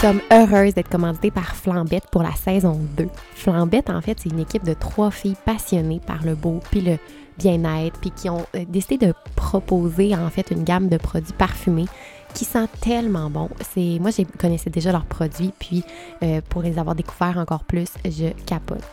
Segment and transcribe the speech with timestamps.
[0.00, 3.08] sommes heureuses d'être commanditées par Flambette pour la saison 2.
[3.34, 6.98] Flambette, en fait, c'est une équipe de trois filles passionnées par le beau puis le
[7.36, 11.86] bien-être, puis qui ont euh, décidé de proposer en fait une gamme de produits parfumés
[12.32, 13.48] qui sent tellement bon.
[13.72, 15.82] C'est moi, je connaissais déjà leurs produits, puis
[16.22, 18.84] euh, pour les avoir découverts encore plus, je capote.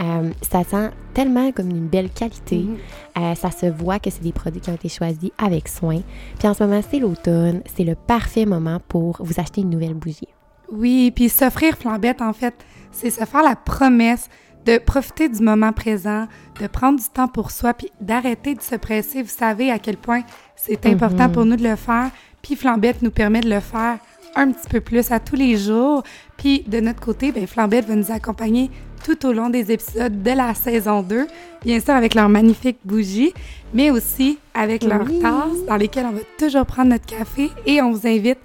[0.00, 2.58] Euh, ça sent tellement comme une belle qualité.
[2.58, 2.76] Mhm.
[3.18, 6.00] Euh, ça se voit que c'est des produits qui ont été choisis avec soin.
[6.38, 7.62] Puis en ce moment, c'est l'automne.
[7.74, 10.28] C'est le parfait moment pour vous acheter une nouvelle bougie.
[10.72, 12.54] Oui, puis s'offrir flambette, en fait,
[12.92, 14.28] c'est se faire la promesse
[14.66, 16.26] de profiter du moment présent,
[16.60, 19.22] de prendre du temps pour soi, puis d'arrêter de se presser.
[19.22, 20.22] Vous savez à quel point
[20.54, 21.32] c'est important Mhm.
[21.32, 22.10] pour nous de le faire.
[22.42, 23.98] Puis Flambette nous permet de le faire
[24.36, 26.02] un petit peu plus à tous les jours.
[26.36, 28.70] Puis de notre côté, ben Flambette va nous accompagner
[29.04, 31.26] tout au long des épisodes de la saison 2,
[31.64, 33.32] bien sûr avec leurs magnifiques bougies,
[33.72, 35.20] mais aussi avec leurs Oui.
[35.20, 38.38] tasses dans lesquelles on va toujours prendre notre café et on vous invite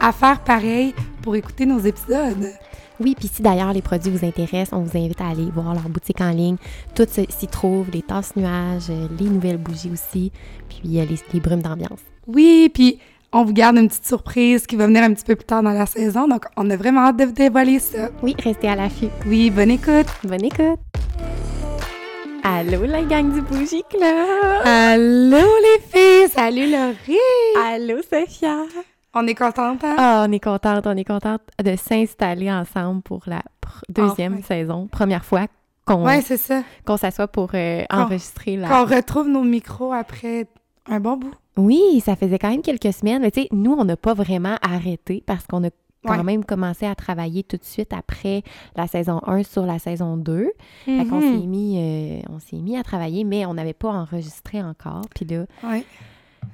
[0.00, 2.52] à faire pareil pour écouter nos épisodes.
[3.00, 5.88] Oui, puis si d'ailleurs les produits vous intéressent, on vous invite à aller voir leur
[5.88, 6.56] boutique en ligne.
[6.94, 10.30] Tout s'y trouve, les tasses nuages, euh, les nouvelles bougies aussi,
[10.68, 12.00] puis euh, les, les brumes d'ambiance.
[12.26, 13.00] Oui, puis
[13.32, 15.72] on vous garde une petite surprise qui va venir un petit peu plus tard dans
[15.72, 18.10] la saison, donc on a vraiment hâte de vous dévoiler ça.
[18.22, 19.08] Oui, restez à l'affût.
[19.26, 20.06] Oui, bonne écoute!
[20.22, 20.78] Bonne écoute!
[22.44, 24.62] Allô la gang du Bougie Club!
[24.64, 26.28] Allô les filles!
[26.28, 27.18] Salut Laurie!
[27.64, 28.58] Allô Sophia!
[29.14, 29.94] On est contente, hein?
[29.98, 34.42] Ah, on est contente, on est contente de s'installer ensemble pour la pr- deuxième Enfin.
[34.42, 34.88] saison.
[34.90, 35.46] Première fois
[35.84, 38.68] qu'on Ouais, s'assoit pour euh, enregistrer la...
[38.68, 40.46] Qu'on retrouve nos micros après
[40.88, 41.34] un bon bout.
[41.58, 43.20] Oui, ça faisait quand même quelques semaines.
[43.20, 45.70] Mais tu sais, nous, on n'a pas vraiment arrêté parce qu'on a
[46.04, 46.22] quand Ouais.
[46.24, 48.42] même commencé à travailler tout de suite après
[48.76, 50.50] la saison 1 sur la saison 2.
[50.86, 51.40] Fait qu'on Mhm.
[51.40, 55.02] s'est mis, euh, on s'est mis à travailler, mais on n'avait pas enregistré encore.
[55.14, 55.84] Puis là, Ouais.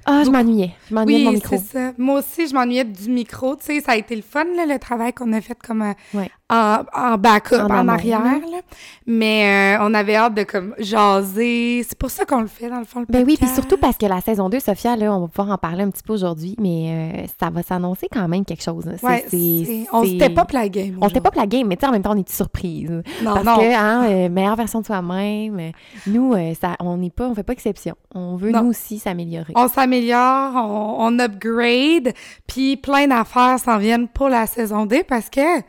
[0.05, 0.71] Ah, je m'ennuyais.
[0.89, 1.57] Je m'ennuyais de mon Oui, micro.
[1.57, 1.91] c'est ça.
[1.97, 3.55] Moi aussi, je m'ennuyais du micro.
[3.55, 5.93] Tu sais, ça a été le fun, là, le travail qu'on a fait comme euh,
[6.13, 6.29] Ouais.
[6.49, 8.19] en, en backup, En en, arrière.
[8.23, 8.31] là.
[8.39, 8.57] là.
[9.05, 11.83] Mais euh, on avait hâte de comme jaser.
[11.87, 13.97] C'est pour ça qu'on le fait, dans le fond, le Ben oui, puis surtout parce
[13.97, 16.55] que la saison 2, Sophia, là, on va pouvoir en parler un petit peu aujourd'hui,
[16.59, 18.85] mais euh, ça va s'annoncer quand même quelque chose.
[19.03, 20.97] Ouais, c'est- on s'était pas la game.
[21.01, 22.89] On s'était pas la game, mais tu sais, en même temps, on est surprise.
[23.23, 23.57] Non, Parce non.
[23.57, 25.71] que, hein, meilleure version de soi-même,
[26.07, 27.95] nous, ça, on n'est pas, on fait pas exception.
[28.15, 28.63] On veut, Non.
[28.63, 29.53] nous aussi, s'améliorer.
[29.55, 32.13] On s'améliore, on, on upgrade,
[32.47, 35.61] puis plein d'affaires s'en viennent pour la saison 2 parce que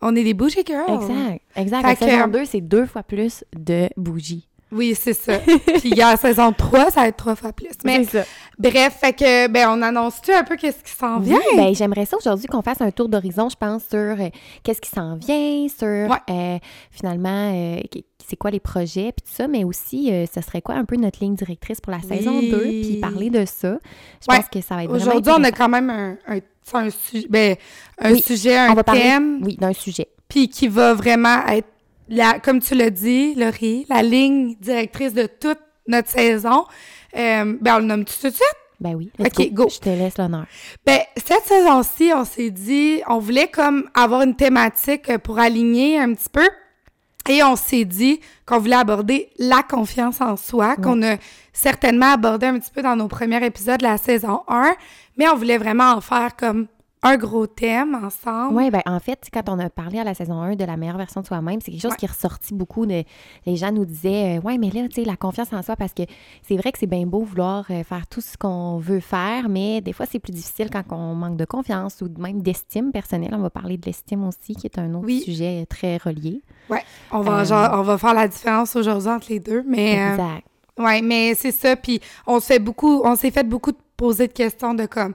[0.00, 0.90] on est des bougies girls.
[1.02, 1.80] Exact, exact.
[1.82, 4.48] Fait La que- saison 2, c'est deux fois plus de bougies.
[4.72, 5.38] Oui, c'est ça.
[5.66, 7.68] puis il y a la saison 3, ça va être trois fois plus.
[7.84, 8.22] Mais ça.
[8.58, 11.38] bref, fait que, ben, on annonce-tu un peu qu'est-ce qui s'en Oui, vient?
[11.56, 14.30] ben, j'aimerais ça aujourd'hui qu'on fasse un tour d'horizon, je pense, sur euh,
[14.62, 16.16] qu'est-ce qui s'en vient, sur Ouais.
[16.30, 16.58] euh,
[16.90, 17.80] finalement euh,
[18.32, 20.96] c'est quoi les projets, puis tout ça, mais aussi euh, ce serait quoi un peu
[20.96, 22.50] notre ligne directrice pour la saison Oui.
[22.50, 23.76] 2, puis parler de ça.
[24.26, 24.38] Je Ouais.
[24.40, 26.38] pense que ça va être vraiment Aujourd'hui, on a quand même un, un,
[26.72, 27.56] un, su- ben,
[27.98, 30.08] un Oui, sujet, un On va parler, thème, oui, d'un sujet.
[30.28, 31.68] puis qui va vraiment être,
[32.08, 36.64] la, comme tu l'as dit, Laurie, la ligne directrice de toute notre saison.
[37.14, 38.42] Euh, ben, on le nomme tout de suite?
[38.80, 39.12] Ben oui.
[39.18, 39.68] Ok, go.
[39.68, 40.46] Je te laisse l'honneur.
[40.86, 45.98] Ben, cette saison-ci, on s'est dit, on voulait comme avoir une thématique euh, pour aligner
[45.98, 46.48] un petit peu.
[47.28, 51.16] Et on s'est dit qu'on voulait aborder la confiance en soi, qu'on a
[51.52, 54.74] certainement abordé un petit peu dans nos premiers épisodes de la saison 1,
[55.16, 56.66] mais on voulait vraiment en faire comme
[57.04, 58.54] un gros thème ensemble.
[58.56, 60.96] Oui, ben en fait, quand on a parlé à la saison 1 de la meilleure
[60.98, 61.96] version de soi-même, c'est quelque chose Ouais.
[61.96, 62.86] qui est ressorti beaucoup.
[62.86, 63.02] De,
[63.44, 65.92] les gens nous disaient, euh, ouais, mais là, tu sais, la confiance en soi, parce
[65.94, 66.02] que
[66.46, 69.80] c'est vrai que c'est bien beau vouloir euh, faire tout ce qu'on veut faire, mais
[69.80, 73.34] des fois, c'est plus difficile quand on manque de confiance ou même d'estime personnelle.
[73.34, 75.22] On va parler de l'estime aussi, qui est un autre Oui.
[75.22, 76.40] sujet très relié.
[76.70, 79.98] Ouais, on va, Euh, genre, on va faire la différence aujourd'hui entre les deux, mais...
[79.98, 80.46] euh, Exact.
[80.78, 81.74] Ouais, mais c'est ça.
[81.76, 85.14] Puis on se fait beaucoup, on s'est fait beaucoup de poser de questions de comme,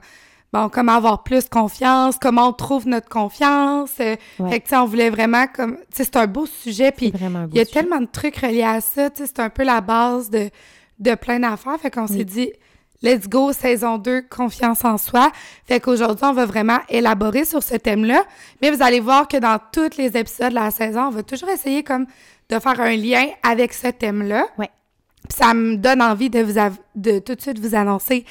[0.52, 3.90] bon, comment avoir plus confiance, comment on trouve notre confiance.
[4.00, 4.50] euh, Ouais.
[4.50, 6.92] Fait que, tu sais, on voulait vraiment comme, tu sais, c'est un beau sujet.
[6.92, 7.20] Puis il
[7.56, 7.80] y a sujet.
[7.80, 9.10] tellement de trucs reliés à ça.
[9.10, 10.50] Tu sais, c'est un peu la base de,
[10.98, 11.78] de plein d'affaires.
[11.80, 12.18] Fait qu'on Oui.
[12.18, 12.52] s'est dit,
[13.02, 15.30] let's go, saison 2, confiance en soi.
[15.66, 18.24] Fait qu'aujourd'hui, on va vraiment élaborer sur ce thème-là.
[18.62, 21.48] Mais vous allez voir que dans tous les épisodes de la saison, on va toujours
[21.50, 22.06] essayer comme
[22.50, 24.46] de faire un lien avec ce thème-là.
[24.58, 24.70] Ouais.
[25.28, 26.54] Puis ça me donne envie de vous
[26.94, 28.24] de tout de suite vous annoncer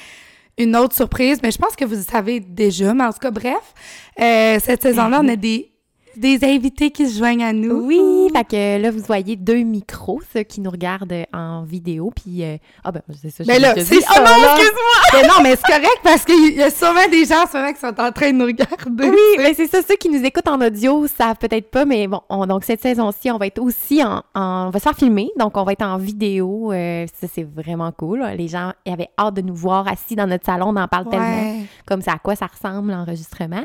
[0.58, 3.74] une autre surprise, mais je pense que vous savez déjà, mais en tout cas, bref,
[4.20, 5.72] euh, cette saison-là, on a des
[6.18, 7.86] des invités qui se joignent à nous.
[7.86, 12.44] Oui, fait que là, vous voyez deux micros, ceux qui nous regardent en vidéo, puis...
[12.44, 14.94] euh, Ah ben, c'est ça, Mais là, c'est ça, Oh non, excuse-moi!
[15.14, 17.72] Mais non, mais c'est correct parce qu'il y a sûrement des gens en ce moment
[17.72, 19.08] qui sont en train de nous regarder.
[19.08, 22.20] Oui, mais c'est ça, ceux qui nous écoutent en audio savent peut-être pas, mais bon,
[22.28, 25.30] on- donc cette saison-ci, on va être aussi en, en- On va se faire filmer,
[25.38, 26.72] donc on va être en vidéo.
[26.72, 28.24] euh, ça, c'est vraiment cool.
[28.36, 31.60] Les gens avaient hâte de nous voir assis dans notre salon, on en parle tellement.
[31.86, 33.62] Comme ça à quoi ça ressemble l'enregistrement.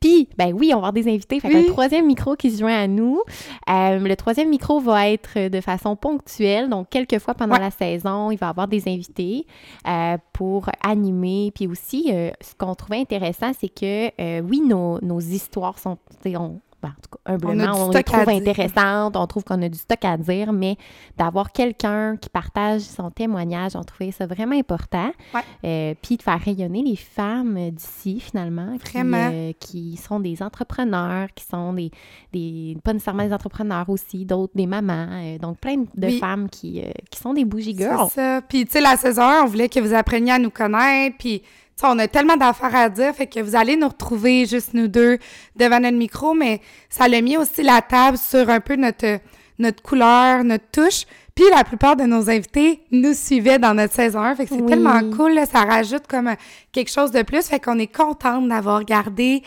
[0.00, 1.40] Puis, ben oui, on va avoir des invités.
[1.40, 1.66] Fait Oui.
[1.66, 3.22] troisième micro qui se joint à nous.
[3.70, 7.60] Euh, le troisième micro va être de façon ponctuelle, donc quelques fois pendant Ouais.
[7.60, 9.46] la saison, il va y avoir des invités
[9.88, 11.52] euh, pour animer.
[11.54, 15.96] Puis aussi, euh, ce qu'on trouvait intéressant, c'est que oui, nos, nos histoires sont,
[16.26, 19.68] on, ben, en tout cas, humblement, du on, les trouve intéressantes, on trouve qu'on a
[19.68, 20.76] du stock à dire, mais
[21.16, 25.10] d'avoir quelqu'un qui partage son témoignage, on trouvait ça vraiment important.
[25.34, 25.40] Ouais.
[25.64, 31.28] Euh, puis de faire rayonner les femmes d'ici, finalement, qui, euh, qui sont des entrepreneurs,
[31.34, 31.90] qui sont des,
[32.32, 36.18] des pas nécessairement des entrepreneurs aussi, d'autres, des mamans, euh, donc plein de Oui.
[36.18, 38.08] femmes qui, qui sont des bougie girls.
[38.10, 38.42] C'est ça.
[38.42, 41.16] Puis, tu sais, la saison 1, on voulait que vous appreniez à nous connaître.
[41.18, 41.42] Puis,
[41.78, 43.14] tu sais, on a tellement d'affaires à dire.
[43.14, 45.18] Fait que vous allez nous retrouver juste nous deux
[45.56, 46.32] devant notre micro.
[46.34, 49.18] Mais ça l'a mis aussi la table sur un peu notre,
[49.58, 51.04] notre couleur, notre touche.
[51.34, 54.36] Puis, la plupart de nos invités nous suivaient dans notre saison 1.
[54.36, 54.70] Fait que c'est Oui.
[54.70, 55.34] tellement cool.
[55.34, 55.44] là.
[55.44, 56.34] ça rajoute comme euh,
[56.72, 57.42] quelque chose de plus.
[57.46, 59.42] Fait qu'on est contente d'avoir gardé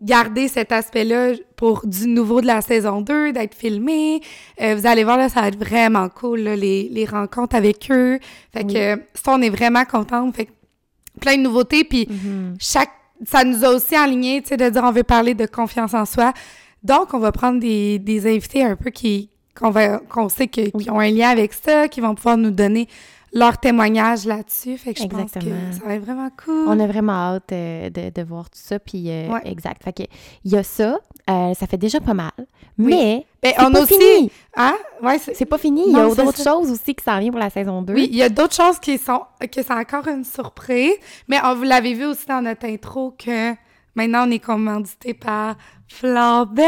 [0.00, 4.20] garder cet aspect-là pour du nouveau de la saison 2, d'être filmé.
[4.60, 7.88] Euh, vous allez voir, là, ça va être vraiment cool, là, les, les rencontres avec
[7.90, 8.18] eux.
[8.52, 10.36] Fait que euh, ça, on est vraiment contente.
[10.36, 10.50] Fait que
[11.18, 11.84] plein de nouveautés.
[11.84, 12.56] Puis Mhm.
[12.58, 12.90] chaque,
[13.26, 16.04] ça nous a aussi aligné, tu sais, de dire on veut parler de confiance en
[16.04, 16.32] soi.
[16.82, 20.70] Donc, on va prendre des, des invités un peu qui, qu'on va, qu'on sait que,
[20.78, 22.86] qui ont un lien avec ça, qui vont pouvoir nous donner
[23.32, 24.76] leur témoignage là-dessus.
[24.78, 25.54] Fait que je pense Exactement.
[25.70, 26.64] que ça va être vraiment cool.
[26.68, 28.78] On a vraiment hâte euh, de, de voir tout ça.
[28.78, 29.40] Puis, euh, Ouais.
[29.44, 29.82] exact.
[29.84, 30.02] Fait que,
[30.44, 30.98] il y a ça.
[31.30, 32.30] euh, ça fait déjà pas mal.
[32.78, 34.30] Mais, Ben, on pas a aussi, fini.
[34.56, 34.74] hein?
[35.02, 35.82] Ouais, c'est, C'est pas fini.
[35.88, 37.92] Il y a d'autres choses aussi qui s'en viennent pour la saison 2.
[37.92, 40.94] Oui, il y a d'autres choses qui sont que c'est encore une surprise,
[41.26, 43.52] mais on vous l'avez vu aussi dans notre intro que
[43.94, 45.56] maintenant on est commandité par
[45.88, 46.64] Flambette.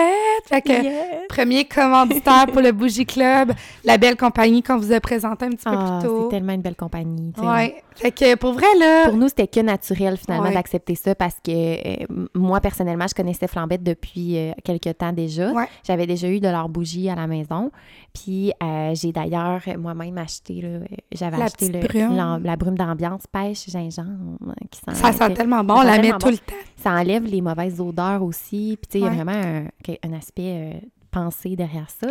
[0.47, 0.95] Fait que Yes.
[1.29, 3.53] premier commanditaire pour le Bougie Club,
[3.85, 6.29] la belle compagnie qu'on vous a présentée un petit peu plus Ah, c'est tôt.
[6.29, 7.33] tellement une belle compagnie.
[7.43, 7.83] Ouais.
[7.97, 10.55] Fait que pour vrai là, Pour nous, c'était que naturel finalement Ouais.
[10.55, 15.53] d'accepter ça parce que euh, moi, personnellement, je connaissais Flambette depuis euh, quelques temps déjà.
[15.53, 15.67] Ouais.
[15.87, 17.71] J'avais déjà eu de leurs bougies à la maison.
[18.15, 20.81] Puis euh, j'ai d'ailleurs moi-même acheté, là, euh,
[21.13, 22.41] j'avais acheté le- brume.
[22.43, 26.11] la brume d'ambiance pêche gingembre euh, qui sent, ça sent tellement bon, on la met
[26.13, 26.31] tout bon.
[26.31, 26.55] le temps.
[26.77, 28.79] ça enlève les mauvaises odeurs aussi.
[28.83, 29.25] Puis tu sais, y a Ouais.
[29.25, 30.43] vraiment un, un aspect
[30.75, 32.09] euh, pensé derrière ça.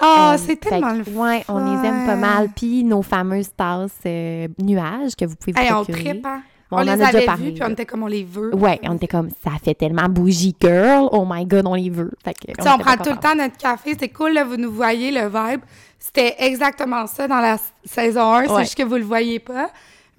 [0.00, 2.16] Ah, Euh, c'est tellement que, le Ouais, on les aime pas fun.
[2.16, 2.48] mal.
[2.54, 6.42] Puis nos fameuses tasses euh, nuages que vous pouvez vous Hey, on tripe, hein?
[6.70, 8.54] Bon, on, les a déjà avait vus, puis on était comme on les veut.
[8.56, 11.08] Ouais, on était comme, ça fait tellement bougie girl.
[11.12, 12.10] Oh my god, on les veut.
[12.24, 13.94] Fait que, on prend tout le temps notre café.
[13.98, 15.60] C'est cool, là, vous nous voyez le vibe.
[15.98, 18.44] C'était exactement ça dans la saison 1.
[18.46, 18.60] C'est Ouais.
[18.62, 19.70] juste que vous le voyez pas.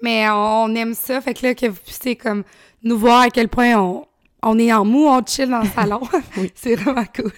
[0.02, 1.20] Mais on, on aime ça.
[1.20, 2.42] Fait que là, que vous puissiez comme
[2.82, 4.04] nous voir à quel point on,
[4.48, 6.00] on est en mou, on chill dans le salon.
[6.36, 6.50] Oui.
[6.54, 7.32] c'est vraiment cool.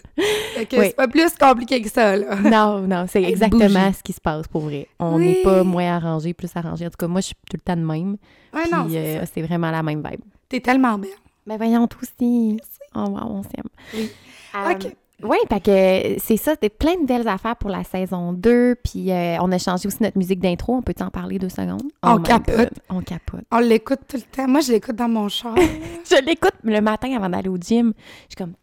[0.54, 0.86] Fait que Oui.
[0.88, 2.36] c'est pas plus compliqué que ça, là.
[2.42, 3.94] Non, non, c'est exactement bougie.
[3.96, 4.86] ce qui se passe pour vrai.
[4.98, 5.26] On Oui.
[5.26, 6.86] n'est pas moins arrangé, plus arrangé.
[6.86, 8.16] En tout cas, moi, je suis tout le temps de même.
[8.52, 10.20] Ouais, Puis non, c'est euh, c'est vraiment la même vibe.
[10.48, 11.10] T'es tellement belle.
[11.46, 12.58] Mais voyons, tout aussi.
[12.94, 13.68] Oh, wow, on s'aime.
[13.94, 14.10] Oui.
[14.54, 14.96] Euh, OK.
[15.22, 18.76] Oui, parce que c'est ça, c'était plein de belles affaires pour la saison 2.
[18.84, 20.74] Puis euh, on a changé aussi notre musique d'intro.
[20.76, 21.82] On peut t'en parler deux secondes?
[22.04, 22.56] On my capote.
[22.56, 23.40] God, On capote.
[23.50, 24.46] On l'écoute tout le temps.
[24.46, 25.56] Moi, je l'écoute dans mon char.
[26.08, 27.92] Je l'écoute le matin avant d'aller au gym.
[28.30, 28.54] Je suis comme...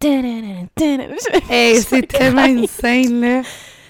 [1.49, 3.41] hey, c'est tellement insane, là.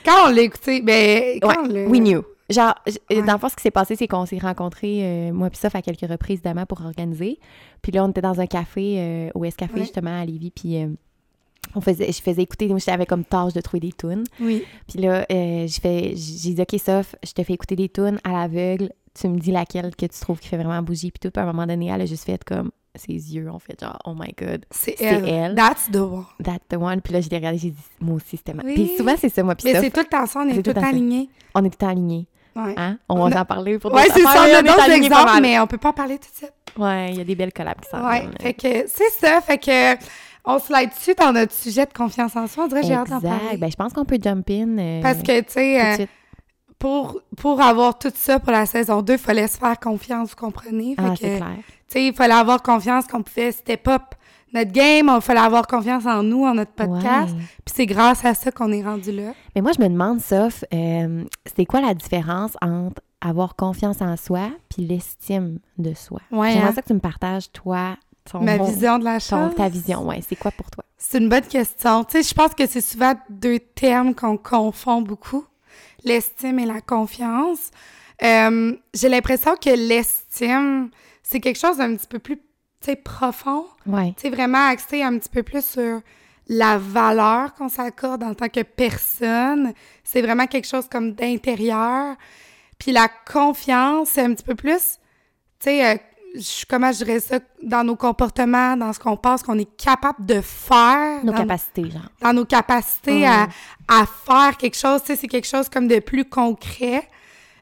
[0.04, 2.22] Quand on l'a écouté, ben, quand on Ouais, l'a- we knew.
[2.50, 2.76] Genre,
[3.10, 3.22] Ouais.
[3.24, 5.70] dans le fond, ce qui s'est passé, c'est qu'on s'est rencontrés, euh, moi puis ça,
[5.74, 7.40] à quelques reprises, évidemment, pour organiser.
[7.82, 9.80] Puis là, on était dans un café, euh, au S-Café, Ouais.
[9.82, 10.90] justement, à Lévis, puis euh,
[11.76, 14.24] on faisait, je faisais écouter, moi, j'avais comme tâche de trouver des tunes.
[14.40, 14.64] Oui.
[14.88, 18.20] Puis là, euh, j'ai fait, j'ai dit, OK, Soph, je te fais écouter des tunes
[18.24, 18.90] à l'aveugle,
[19.20, 21.32] tu me dis laquelle que tu trouves qui fait vraiment bougie, puis tout.
[21.32, 24.00] Puis à un moment donné, elle a juste fait comme, ses yeux ont fait genre,
[24.06, 25.28] oh my God, C'est C'est elle.
[25.30, 25.56] elle.
[25.56, 26.26] That's the one.
[26.44, 27.02] that's the one.
[27.02, 28.64] Puis là, je l'ai regardé, j'ai dit, moi aussi, c'était ma.
[28.64, 28.74] Oui.
[28.74, 30.64] Puis souvent, c'est ça, moi, puis Mais c'est tout le temps ça, on est C'est
[30.64, 31.30] tout tout alignés.
[31.54, 32.28] on est tout le temps alignés.
[32.56, 32.74] Ouais.
[32.78, 32.98] Hein?
[33.10, 35.40] On On va a- en parler pour Ouais, c'est ça, on a est d'autres exemples,
[35.42, 36.54] mais on peut pas en parler tout de suite.
[36.78, 39.58] Ouais, il y a des belles collabs qui s'en Ouais, fait que c'est ça, fait
[39.58, 39.96] que
[40.46, 42.66] on se slide dessus dans notre sujet de confiance en soi?
[42.66, 43.58] On dirait que j'ai hâte d'en parler.
[43.58, 44.78] Ben, je pense qu'on peut jump in.
[44.78, 46.06] euh, Parce que, tu sais, euh,
[46.80, 50.36] pour, pour avoir tout ça pour la saison 2, il fallait se faire confiance, vous
[50.36, 50.96] comprenez?
[50.98, 51.56] Ah, c'est tu clair.
[51.88, 54.02] sais, il fallait avoir confiance qu'on pouvait step up
[54.54, 57.34] notre game, il fallait avoir confiance en nous, en notre podcast.
[57.34, 57.42] Ouais.
[57.66, 59.34] Puis c'est grâce à ça qu'on est rendu là.
[59.54, 61.24] Mais moi, je me demande, Soph, euh,
[61.56, 66.22] c'est quoi la différence entre avoir confiance en soi puis l'estime de soi?
[66.32, 66.74] Ouais, J'aimerais hein?
[66.74, 67.98] ça que tu me partages, toi,
[68.30, 69.54] ton, Ma vision de la chose.
[69.56, 70.22] ta vision, ouais.
[70.28, 70.84] C'est quoi pour toi?
[70.98, 72.04] C'est une bonne question.
[72.04, 75.46] Tu sais, je pense que c'est souvent deux termes qu'on confond beaucoup,
[76.04, 77.72] l'estime et la confiance.
[78.24, 80.90] Euh, J'ai l'impression que l'estime,
[81.22, 82.44] c'est quelque chose d'un petit peu plus, tu
[82.82, 83.66] sais, profond.
[83.86, 84.14] Ouais.
[84.18, 86.02] Tu sais, vraiment axé un petit peu plus sur
[86.48, 89.74] la valeur qu'on s'accorde en tant que personne.
[90.04, 92.16] C'est vraiment quelque chose comme d'intérieur.
[92.78, 95.00] Puis la confiance, c'est un petit peu plus,
[95.60, 95.98] tu sais, euh,
[96.38, 100.26] je- comment je dirais ça, dans nos comportements, dans ce qu'on pense qu'on est capable
[100.26, 101.24] de faire.
[101.24, 102.10] Nos capacités, genre.
[102.22, 103.48] dans nos capacités Mm.
[103.88, 105.02] à, à faire quelque chose.
[105.02, 107.08] Tu sais, c'est quelque chose comme de plus concret.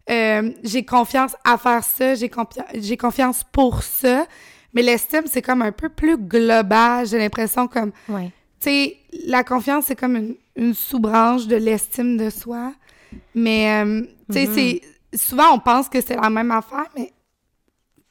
[0.10, 2.30] Euh, j'ai confiance à faire ça, j'ai
[2.76, 4.26] j'ai confiance pour ça.
[4.74, 7.06] Mais l'estime, c'est comme un peu plus global.
[7.08, 8.32] J'ai l'impression comme, Ouais.
[8.60, 12.74] tu sais, la confiance, c'est comme une, une sous-branche de l'estime de soi.
[13.36, 14.02] Mais, euh,
[14.32, 14.54] tu sais, Mhm.
[14.56, 14.82] c'est...
[15.16, 17.14] Souvent, on pense que c'est la même affaire, mais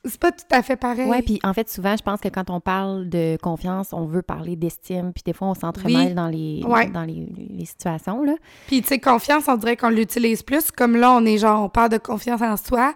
[0.04, 1.06] c'est pas tout à fait pareil.
[1.08, 4.22] Ouais, puis en fait, souvent, je pense que quand on parle de confiance, on veut
[4.22, 6.14] parler d'estime, puis des fois, on s'entremêle Oui.
[6.14, 6.86] dans, les, Ouais.
[6.88, 8.34] dans les, les situations, là.
[8.66, 10.70] Puis, tu sais, confiance, on dirait qu'on l'utilise plus.
[10.72, 12.94] Comme là, on est genre, on parle de confiance en soi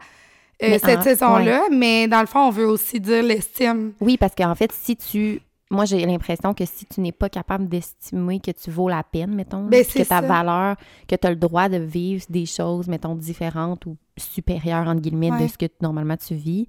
[0.62, 3.92] euh, Mais cette saison-là, mais dans le fond, on veut aussi dire l'estime.
[4.00, 5.40] Oui, parce qu'en fait, si tu...
[5.68, 9.34] Moi, j'ai l'impression que si tu n'es pas capable d'estimer que tu vaux la peine,
[9.34, 10.20] mettons, Ben, que ta ça.
[10.20, 10.76] valeur,
[11.08, 15.32] que tu as le droit de vivre des choses, mettons, différentes ou supérieures, entre guillemets,
[15.42, 16.68] de ce que normalement tu vis,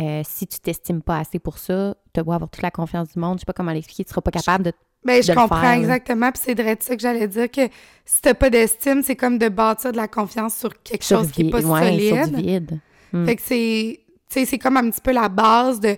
[0.00, 3.18] euh, si tu t'estimes pas assez pour ça, tu dois avoir toute la confiance du
[3.20, 3.38] monde.
[3.38, 4.04] Je sais pas comment l'expliquer.
[4.04, 4.72] Tu seras pas capable de...
[5.04, 7.50] Ben, je de le comprends faire, exactement, puis c'est vrai de ça que j'allais dire,
[7.50, 7.60] que
[8.06, 11.46] si t'as pas d'estime, c'est comme de bâtir de la confiance sur quelque chose qui
[11.46, 12.34] est pas sur solide.
[12.34, 12.80] du vide.
[13.12, 13.26] Mm.
[13.26, 15.96] Fait que c'est, c'est comme un petit peu la base de,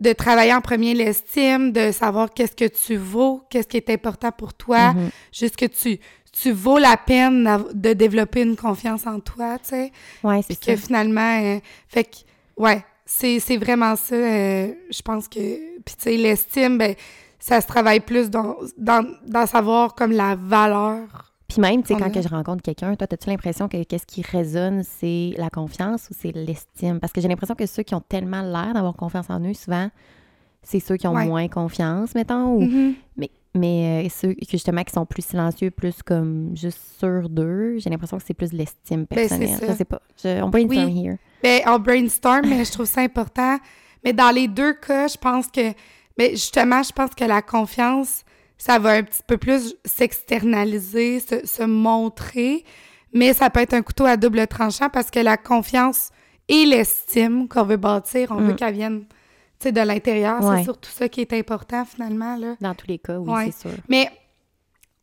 [0.00, 4.32] de travailler en premier l'estime, de savoir qu'est-ce que tu vaux, qu'est-ce qui est important
[4.32, 5.10] pour toi, Mhm.
[5.32, 5.98] juste que tu,
[6.32, 9.92] tu vaux la peine de développer une confiance en toi, tu sais.
[10.24, 10.86] Ouais, c'est Puis que ça.
[10.86, 12.16] finalement, euh, fait que,
[12.56, 14.14] ouais, c'est, c'est vraiment ça.
[14.16, 15.38] euh, je pense que,
[15.84, 16.94] puis tu sais, l'estime, ben,
[17.38, 21.32] ça se travaille plus dans, dans, dans savoir comme la valeur.
[21.48, 24.04] Puis même, tu sais, quand a- que je rencontre quelqu'un, toi, as-tu l'impression que qu'est-ce
[24.06, 26.98] qui résonne, c'est la confiance ou c'est l'estime?
[26.98, 29.88] Parce que j'ai l'impression que ceux qui ont tellement l'air d'avoir confiance en eux, souvent,
[30.62, 31.26] c'est ceux qui ont Ouais.
[31.26, 32.60] moins confiance, mettons, ou...
[32.62, 32.94] Mhm.
[33.16, 37.76] Mais, mais euh, ceux qui, justement qui sont plus silencieux, plus comme juste sûrs d'eux,
[37.78, 39.58] j'ai l'impression que c'est plus l'estime Ben, personnelle.
[39.58, 39.66] ça.
[39.68, 40.00] je sais pas.
[40.22, 41.04] Je, on brainstorm Oui.
[41.06, 41.16] here.
[41.42, 43.58] Ben, on brainstorm, mais je trouve ça important.
[44.04, 45.72] Mais dans les deux cas, je pense que,
[46.16, 48.22] ben, justement, je pense que la confiance,
[48.58, 49.74] ça va un petit peu plus
[50.30, 52.64] s'externaliser, se, se montrer,
[53.12, 56.10] mais ça peut être un couteau à double tranchant parce que la confiance
[56.48, 58.56] et l'estime qu'on veut bâtir, on veut Mm.
[58.56, 59.15] qu'elles viennent, tu
[59.60, 60.42] sais, de l'intérieur.
[60.44, 60.58] Ouais.
[60.58, 62.56] C'est surtout ça qui est important, finalement, là.
[62.60, 63.50] Dans tous les cas, oui, Ouais.
[63.52, 63.78] c'est sûr.
[63.88, 64.10] Mais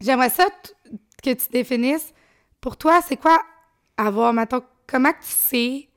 [0.02, 0.46] j'aimerais ça
[1.24, 2.14] que tu définisses,
[2.62, 3.40] pour toi, c'est quoi
[3.98, 5.88] avoir, mettons, comment tu sais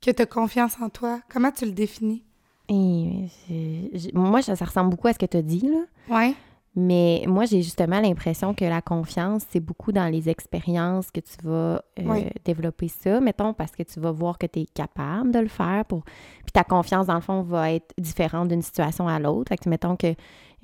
[0.00, 1.20] que tu as confiance en toi?
[1.32, 2.24] Comment tu le définis?
[2.68, 6.16] Et j'ai- moi, ça, ça ressemble beaucoup à ce que tu as dit, là.
[6.16, 6.34] Ouais.
[6.76, 11.34] Mais moi, j'ai justement l'impression que la confiance, c'est beaucoup dans les expériences que tu
[11.42, 12.26] vas euh, Oui.
[12.44, 15.84] développer ça, mettons, parce que tu vas voir que tu es capable de le faire.
[15.86, 16.04] Pour...
[16.04, 19.48] Puis ta confiance, dans le fond, va être différente d'une situation à l'autre.
[19.48, 20.06] Fait que, mettons que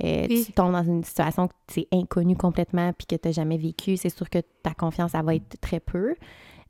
[0.05, 0.45] euh, Oui.
[0.47, 3.97] tu tombes dans une situation que c'est inconnu complètement puis que tu n'as jamais vécu,
[3.97, 6.15] c'est sûr que ta confiance, ça va être très peu.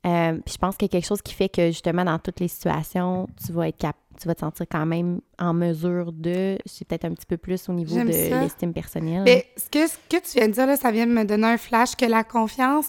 [0.07, 2.39] Euh, puis je pense qu'il y a quelque chose qui fait que, justement, dans toutes
[2.39, 6.57] les situations, tu vas être cap tu vas te sentir quand même en mesure de,
[6.65, 8.07] c'est peut-être un petit peu plus au niveau de
[8.41, 9.21] l'estime personnelle.
[9.23, 11.45] Mais ce que, ce que tu viens de dire, là, ça vient de me donner
[11.45, 12.87] un flash que la confiance,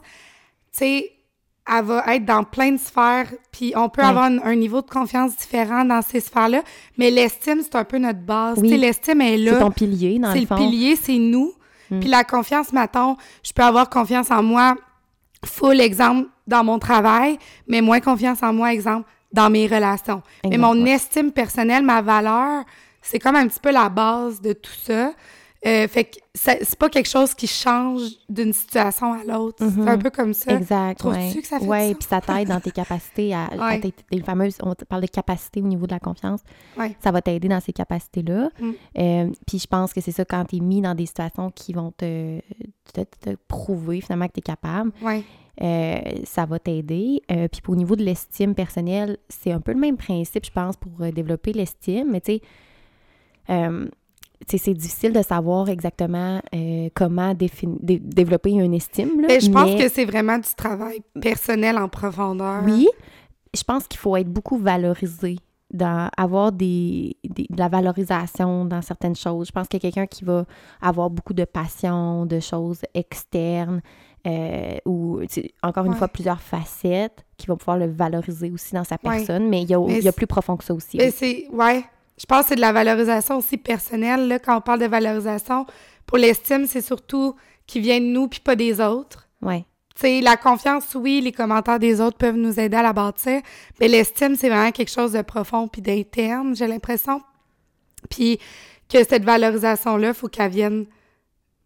[0.73, 1.13] tu sais,
[1.71, 4.09] elle va être dans plein de sphères, puis on peut Ouais.
[4.09, 6.63] avoir un, un niveau de confiance différent dans ces sphères-là,
[6.97, 8.57] mais l'estime, c'est un peu notre base.
[8.59, 8.75] Oui.
[8.79, 9.53] L'estime est là.
[9.53, 10.57] C'est ton pilier, dans C'est le le fond.
[10.57, 11.53] pilier, c'est nous.
[11.91, 12.01] Mm.
[12.01, 14.77] Puis la confiance, mettons, je peux avoir confiance en moi,
[15.45, 20.23] full exemple, dans mon travail, mais moins confiance en moi, exemple, dans mes relations.
[20.45, 22.65] mais Exact, mon estime personnelle, ma valeur,
[23.03, 25.13] c'est comme un petit peu la base de tout ça.
[25.67, 29.65] Euh, fait que c'est pas quelque chose qui change d'une situation à l'autre.
[29.65, 29.73] Mhm.
[29.85, 30.53] C'est un peu comme ça.
[30.57, 30.99] Exact.
[31.01, 31.43] Trouves-tu ouais.
[31.43, 33.81] que ça fait du puis ça t'aide dans tes capacités à, à Ouais.
[33.81, 36.43] tes- les fameuses, on parle de capacités au niveau de la confiance.
[36.79, 36.95] Ouais.
[37.03, 38.51] Ça va t'aider dans ces capacités-là.
[38.61, 38.71] Mm.
[38.99, 41.73] Euh, puis je pense que c'est ça quand tu es mis dans des situations qui
[41.73, 42.39] vont te,
[42.95, 44.93] te, te prouver finalement que tu es capable.
[45.61, 47.21] Euh, ça va t'aider.
[47.33, 50.77] Euh, puis au niveau de l'estime personnelle, c'est un peu le même principe, je pense,
[50.77, 52.13] pour développer l'estime.
[52.13, 52.35] Mais tu
[53.49, 53.61] sais,
[54.47, 57.51] c'est difficile de savoir exactement euh, comment dé-
[57.99, 59.21] développer une estime.
[59.21, 62.63] Là, Mais je pense mais- que c'est vraiment du travail personnel en profondeur.
[62.65, 62.89] oui,
[63.55, 65.37] je pense qu'il faut être beaucoup valorisé,
[65.73, 69.49] dans, avoir des, des- de la valorisation dans certaines choses.
[69.49, 70.47] Je pense qu'il y a quelqu'un qui va
[70.81, 73.83] avoir beaucoup de passion, de choses externes,
[74.27, 75.21] euh, ou
[75.63, 75.99] encore une Ouais.
[75.99, 79.17] fois plusieurs facettes, qui va pouvoir le valoriser aussi dans sa Ouais.
[79.19, 80.97] personne, mais il y a, Mais il y a c'est- plus profond que ça aussi.
[80.97, 81.85] Mais c'est, ouais,
[82.19, 84.29] je pense que c'est de la valorisation aussi personnelle.
[84.29, 85.67] Là, quand on parle de valorisation,
[86.07, 87.35] pour l'estime, c'est surtout
[87.67, 89.29] qui vient de nous puis pas des autres.
[89.43, 89.65] Ouais.
[89.95, 93.41] Tu sais, la confiance, oui, les commentaires des autres peuvent nous aider à la bâtir,
[93.81, 97.21] mais l'estime, c'est vraiment quelque chose de profond puis d'interne, j'ai l'impression.
[98.11, 98.39] Puis
[98.89, 100.87] que cette valorisation-là, il faut qu'elle vienne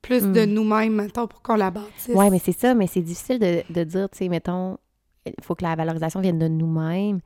[0.01, 0.53] plus de Mm.
[0.53, 2.09] nous-mêmes, mettons, pour qu'on la bâtisse.
[2.15, 4.77] Ouais, mais c'est ça, mais c'est difficile de, de dire, tu sais, mettons,
[5.25, 7.21] il faut que la valorisation vienne de nous-mêmes.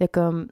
[0.00, 0.48] De comme.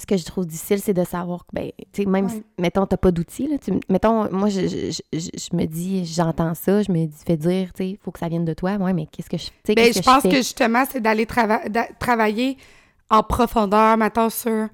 [0.00, 2.30] Ce que je trouve difficile, c'est de savoir que, ben, tu sais, même, Ouais.
[2.30, 3.58] si, mettons, t'as pas d'outils, là.
[3.58, 7.72] tu- mettons, moi, je, je, je, me dis, j'entends ça, je me dis, fais dire,
[7.74, 8.76] tu sais, il faut que ça vienne de toi.
[8.76, 9.46] Ouais, mais qu'est-ce que je.
[9.46, 11.62] tu sais, Ben, je pense que justement, c'est d'aller trava-
[11.98, 12.56] travailler
[13.10, 14.68] en profondeur, mettons, sur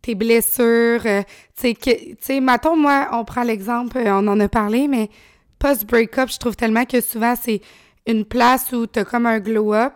[0.00, 1.02] tes blessures.
[1.06, 1.22] euh,
[1.56, 4.86] tu sais, que- tu sais, mettons, moi, on prend l'exemple, euh, on en a parlé,
[4.86, 5.10] mais
[5.58, 7.60] post-breakup, je trouve tellement que souvent, c'est
[8.06, 9.94] une place où t'as comme un glow-up.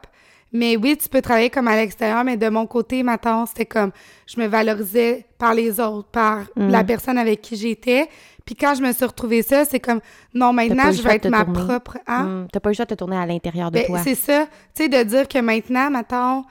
[0.53, 3.91] Mais oui, tu peux travailler comme à l'extérieur, mais de mon côté, mettons, c'était comme,
[4.27, 6.69] je me valorisais par les autres, par Mm.
[6.69, 8.09] la personne avec qui j'étais.
[8.45, 10.01] Puis quand je me suis retrouvée ça, c'est comme,
[10.35, 11.65] non, maintenant, je vais être ma tourner.
[11.65, 11.99] propre...
[12.07, 12.25] Hein?
[12.25, 14.01] Hum, T'as pas eu le choix de te tourner à l'intérieur de Ben, toi.
[14.05, 14.47] c'est ça.
[14.75, 16.45] Tu sais, de dire que maintenant, mettons,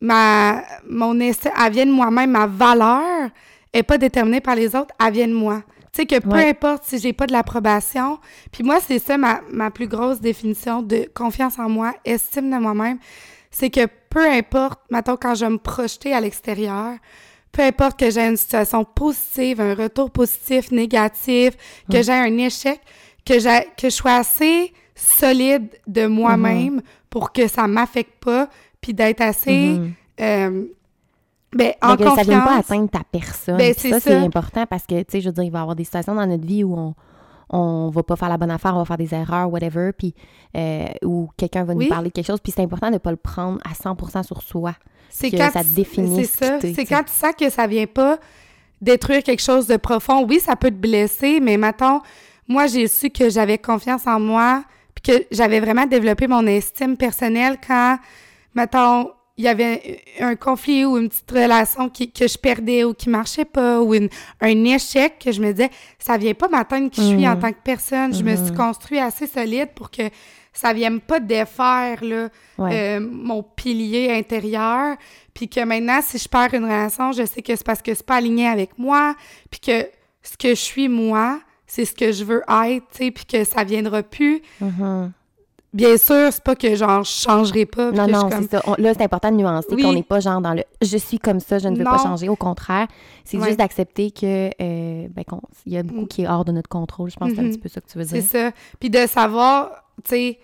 [0.00, 3.30] ma, mon esti- elle vient de moi-même, ma valeur
[3.72, 5.62] est pas déterminée par les autres, elle vient de moi.
[5.92, 6.50] Tu sais, que peu Ouais.
[6.50, 8.18] importe si j'ai pas de l'approbation.
[8.50, 12.56] Puis moi, c'est ça ma, ma plus grosse définition de confiance en moi, estime de
[12.56, 12.98] moi-même.
[13.52, 16.96] C'est que peu importe, mettons, quand je vais me projeter à l'extérieur,
[17.52, 21.50] peu importe que j'ai une situation positive, un retour positif, négatif,
[21.90, 22.80] que j'ai un échec,
[23.24, 26.80] que, j'ai, que je sois assez solide de moi-même
[27.10, 28.48] pour que ça m'affecte pas,
[28.80, 29.92] puis d'être assez Mhm.
[30.20, 30.64] euh,
[31.54, 32.16] ben, en Mais que confiance.
[32.16, 33.58] ça vienne pas atteindre ta personne.
[33.58, 34.10] Ben, c'est ça, ça.
[34.10, 36.14] c'est important parce que, tu sais, je veux dire, il va y avoir des situations
[36.14, 36.94] dans notre vie où on
[37.52, 40.14] on va pas faire la bonne affaire, on va faire des erreurs, whatever, puis
[40.56, 41.84] euh, où quelqu'un va Oui.
[41.84, 44.42] nous parler de quelque chose, puis c'est important de pas le prendre à 100% sur
[44.42, 44.74] soi.
[45.10, 46.60] c'est quand ça définisse C'est ça.
[46.60, 48.18] C'est quand tu sens que ça vient pas
[48.80, 50.24] détruire quelque chose de profond.
[50.26, 52.00] Oui, ça peut te blesser, mais mettons,
[52.48, 56.96] moi, j'ai su que j'avais confiance en moi, puis que j'avais vraiment développé mon estime
[56.96, 57.98] personnelle quand,
[58.54, 62.92] mettons, il y avait un conflit ou une petite relation qui, que je perdais ou
[62.94, 64.10] qui marchait pas ou une-
[64.40, 67.40] un échec que je me disais, ça vient pas m'atteindre qui je suis en Mhm.
[67.40, 68.14] tant que personne.
[68.14, 68.56] Je me suis Mhm.
[68.56, 70.02] construit assez solide pour que
[70.52, 72.98] ça vienne pas défaire, là, Ouais.
[72.98, 74.96] euh, mon pilier intérieur,
[75.32, 78.04] puis que maintenant, si je perds une relation, je sais que c'est parce que c'est
[78.04, 79.14] pas aligné avec moi,
[79.50, 79.88] puis que
[80.22, 83.44] ce que je suis moi, c'est ce que je veux être, tu sais, puis que
[83.44, 84.42] ça viendra plus.
[84.60, 85.12] Mhm.
[85.72, 88.62] Bien sûr, c'est pas que genre je changerai pas, Non, non, comme c'est ça.
[88.66, 89.82] On- là, c'est important de nuancer Oui.
[89.82, 92.28] qu'on n'est pas genre dans le je suis comme ça, je ne veux pas changer.
[92.28, 92.88] Au contraire,
[93.24, 93.46] c'est Ouais.
[93.46, 95.24] juste d'accepter que euh, ben,
[95.64, 96.08] il y a beaucoup Mm.
[96.08, 97.10] qui est hors de notre contrôle.
[97.10, 97.50] Je pense que c'est un Mhm.
[97.52, 98.28] petit peu ça que tu veux C'est dire.
[98.30, 98.50] ça.
[98.80, 99.70] Puis de savoir,
[100.04, 100.38] tu sais,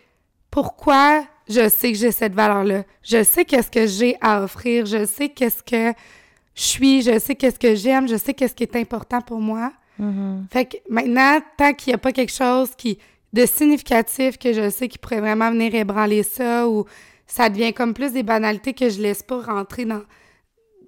[0.51, 2.85] pourquoi je sais que j'ai cette valeur-là.
[3.03, 4.87] Je sais qu'est-ce que j'ai à offrir.
[4.87, 5.93] Je sais qu'est-ce que
[6.55, 7.03] je suis.
[7.03, 8.09] Je sais qu'est-ce que j'aime.
[8.09, 9.73] Je sais qu'est-ce qui est important pour moi.
[9.99, 10.47] Mhm.
[10.51, 12.99] Fait que maintenant, tant qu'il n'y a pas quelque chose qui
[13.33, 16.85] de significatif que je sais qui pourrait vraiment venir ébranler ça ou
[17.27, 20.03] ça devient comme plus des banalités que je laisse pas rentrer dans...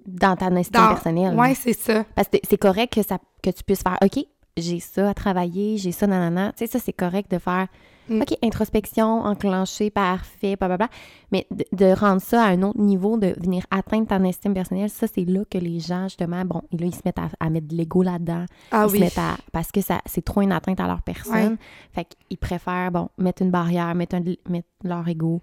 [0.07, 1.35] Dans ta estime personnelle.
[1.37, 2.03] Ouais, c'est ça.
[2.15, 4.25] Parce que c'est correct que, ça, que tu puisses faire OK,
[4.57, 6.51] j'ai ça à travailler, j'ai ça, nanana.
[6.53, 7.67] Tu sais, ça, c'est correct de faire
[8.11, 8.21] Mm.
[8.21, 10.89] OK, introspection, enclenché, parfait, blablabla.
[11.31, 14.89] Mais de, de rendre ça à un autre niveau, de venir atteindre ton estime personnelle,
[14.89, 17.49] ça, c'est là que les gens, justement, bon, et là, ils se mettent à, à
[17.49, 18.45] mettre de l'ego là-dedans.
[18.71, 18.99] Ah ils se oui.
[18.99, 19.37] mettent à.
[19.51, 21.57] Parce que ça c'est trop une atteinte à leur personne.
[21.93, 25.41] Fait qu'ils préfèrent, bon, mettre une barrière, mettre, un- mettre leur ego.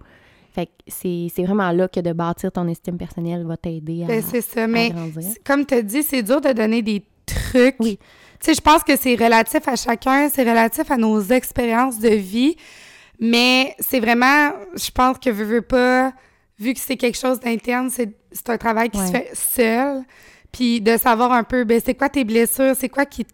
[0.52, 4.06] Fait que c'est c'est vraiment là que de bâtir ton estime personnelle va t'aider à,
[4.06, 4.66] Ben, c'est ça.
[4.66, 4.92] Mais
[5.44, 7.76] comme tu as dit, c'est dur de donner des trucs.
[7.80, 7.98] Oui.
[8.40, 12.56] Sais, je pense que c'est relatif à chacun, c'est relatif à nos expériences de vie.
[13.20, 16.12] Mais c'est vraiment, je pense que veux, veux pas,
[16.58, 20.02] vu que c'est quelque chose d'interne, c'est c'est un travail qui se fait seul.
[20.52, 23.26] Puis de savoir un peu, ben, c'est quoi tes blessures, c'est quoi qui,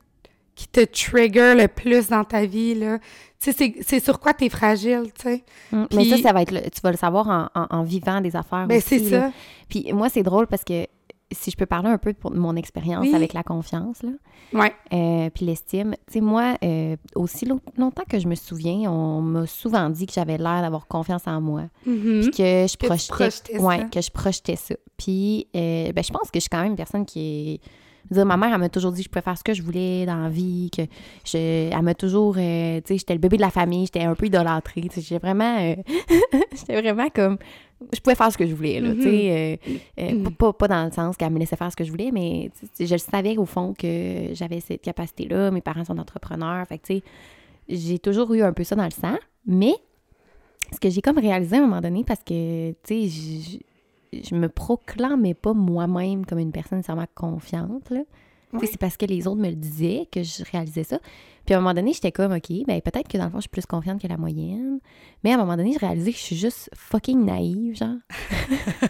[0.54, 2.98] qui te trigger le plus dans ta vie, là?
[3.40, 5.44] Tu sais, c'est- c'est sur quoi t'es fragile, tu sais?
[5.72, 5.84] Mm.
[5.94, 8.36] Mais ça, ça va être le- tu vas le savoir en, en- en vivant des
[8.36, 8.66] affaires.
[8.68, 9.20] Ben, aussi, c'est là.
[9.28, 9.32] ça.
[9.68, 10.86] Puis moi, c'est drôle parce que
[11.34, 13.14] si je peux parler un peu de mon expérience Oui.
[13.14, 14.10] avec la confiance, là,
[14.52, 14.72] Ouais.
[14.92, 15.94] euh, puis l'estime.
[16.06, 20.06] Tu sais, moi, euh, aussi long- longtemps que je me souviens, on m'a souvent dit
[20.06, 21.64] que j'avais l'air d'avoir confiance en moi.
[21.86, 22.20] Mhm.
[22.22, 23.84] Puis que je Que projetais, projetais ouais, ça.
[23.84, 24.74] que je projetais ça.
[24.96, 27.60] Puis euh, ben, je pense que je suis quand même une personne qui est
[28.10, 30.06] dire, ma mère, elle m'a toujours dit que je pouvais faire ce que je voulais
[30.06, 30.82] dans la vie, que
[31.24, 34.14] je, elle m'a toujours, euh, tu sais, j'étais le bébé de la famille, j'étais un
[34.14, 35.76] peu idolâtrée, tu sais, j'étais vraiment, euh,
[36.52, 37.38] j'étais vraiment comme,
[37.92, 39.58] je pouvais faire ce que je voulais, là, tu sais,
[39.98, 42.50] euh, pas, pas dans le sens qu'elle me laissait faire ce que je voulais, mais
[42.78, 46.86] je le savais au fond que j'avais cette capacité-là, mes parents sont entrepreneurs, fait que,
[46.86, 47.02] tu sais,
[47.68, 49.74] j'ai toujours eu un peu ça dans le sang, mais
[50.72, 53.60] ce que j'ai comme réalisé à un moment donné, parce que, tu sais,
[54.22, 58.00] je, me proclamais pas moi-même comme une personne nécessairement confiante, là.
[58.52, 58.66] Ouais.
[58.66, 61.00] C'est parce que les autres me le disaient que je réalisais ça.
[61.44, 63.42] Puis à un moment donné, j'étais comme, OK, ben peut-être que dans le fond, je
[63.42, 64.78] suis plus confiante que la moyenne.
[65.24, 67.96] Mais à un moment donné, je réalisais que je suis juste fucking naïve, genre.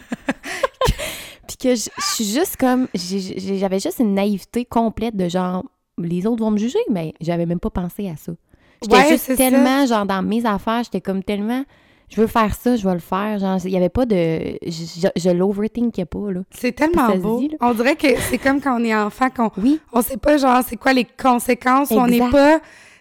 [1.47, 5.65] Puis que je, je suis juste comme, j'avais juste une naïveté complète de genre,
[5.97, 8.33] les autres vont me juger, mais j'avais même pas pensé à ça.
[8.81, 11.63] J'étais Ouais, juste tellement, genre, dans mes affaires, j'étais comme tellement,
[12.09, 13.39] je veux faire ça, je vais le faire.
[13.39, 16.41] Genre, il y avait pas de, je, je, je l'overthinkais pas, là.
[16.51, 17.39] C'est tellement Ça beau.
[17.39, 20.37] dit, on dirait que c'est comme quand on est enfant, qu'on Oui, on sait pas,
[20.37, 22.59] genre, c'est quoi les conséquences, on n'est pas...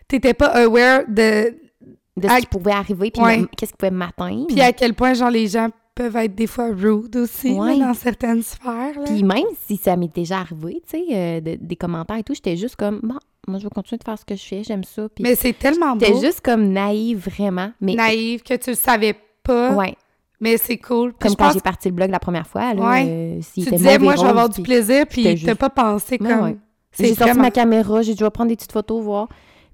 [0.09, 1.55] T'étais pas aware de...
[2.17, 3.45] de ce qui pouvait arriver, puis ouais.
[3.57, 4.47] qu'est-ce qui pouvait m'atteindre.
[4.49, 7.79] Puis à quel point, genre, les gens peuvent être des fois rude aussi, là, Ouais.
[7.79, 9.05] dans certaines sphères, là.
[9.07, 12.35] Puis même si ça m'est déjà arrivé, tu sais, euh, de- des commentaires et tout,
[12.35, 14.83] j'étais juste comme, bon, moi, je vais continuer de faire ce que je fais, j'aime
[14.85, 15.09] ça.
[15.15, 17.71] Puis Mais c'est tellement beau, j'étais juste comme naïve, vraiment.
[17.81, 19.95] Mais, naïve, que tu le savais pas, ouais,
[20.41, 21.13] mais c'est cool.
[21.13, 23.07] Puis comme quand pense j'ai parti le blog la première fois, là, Ouais.
[23.09, 26.19] euh, s'il tu disais, moi, je vais avoir du plaisir, puis t'as juste- pas pensé
[26.21, 26.45] Ouais, comme...
[26.45, 26.57] ouais.
[26.97, 29.29] C'est J'ai sorti ma caméra, j'ai dû prendre des petites photos, voir.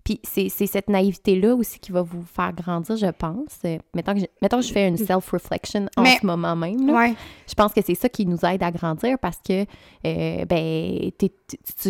[0.05, 3.59] Puis c'est cette naïveté-là aussi qui va vous faire grandir, je pense.
[3.65, 6.87] Euh, Mettons que je, mettons que je fais une self-reflection en Mais- ce moment même.
[6.87, 6.93] là.
[6.95, 7.15] Ouais,
[7.49, 9.63] Je pense que c'est ça qui nous aide à grandir parce que,
[10.07, 11.29] euh, ben, tu,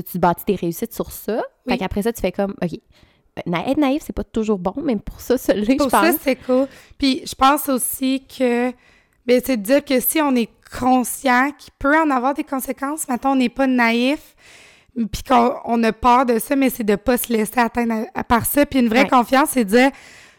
[0.03, 1.37] tu, bâtis tes réussites sur ça.
[1.67, 1.73] Oui.
[1.73, 2.79] Fait qu'après ça, tu fais comme, OK,
[3.47, 6.05] être naïf, c'est pas toujours bon, mais pour ça, celui je Pour pense.
[6.05, 6.67] ça, c'est cool.
[6.99, 8.71] Puis je pense aussi que,
[9.25, 13.07] ben, c'est de dire que si on est conscient qu'il peut en avoir des conséquences,
[13.09, 14.35] maintenant on n'est pas naïf,
[14.95, 18.21] puis qu'on on a peur de ça, mais c'est de pas se laisser atteindre à-
[18.21, 18.67] à- par ça.
[18.67, 19.09] Puis une vraie Ouais.
[19.09, 19.91] confiance, c'est de dire,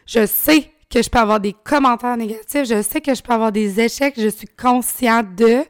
[0.06, 3.50] je sais que je peux avoir des commentaires négatifs, je sais que je peux avoir
[3.52, 5.62] des échecs, je suis conscient de,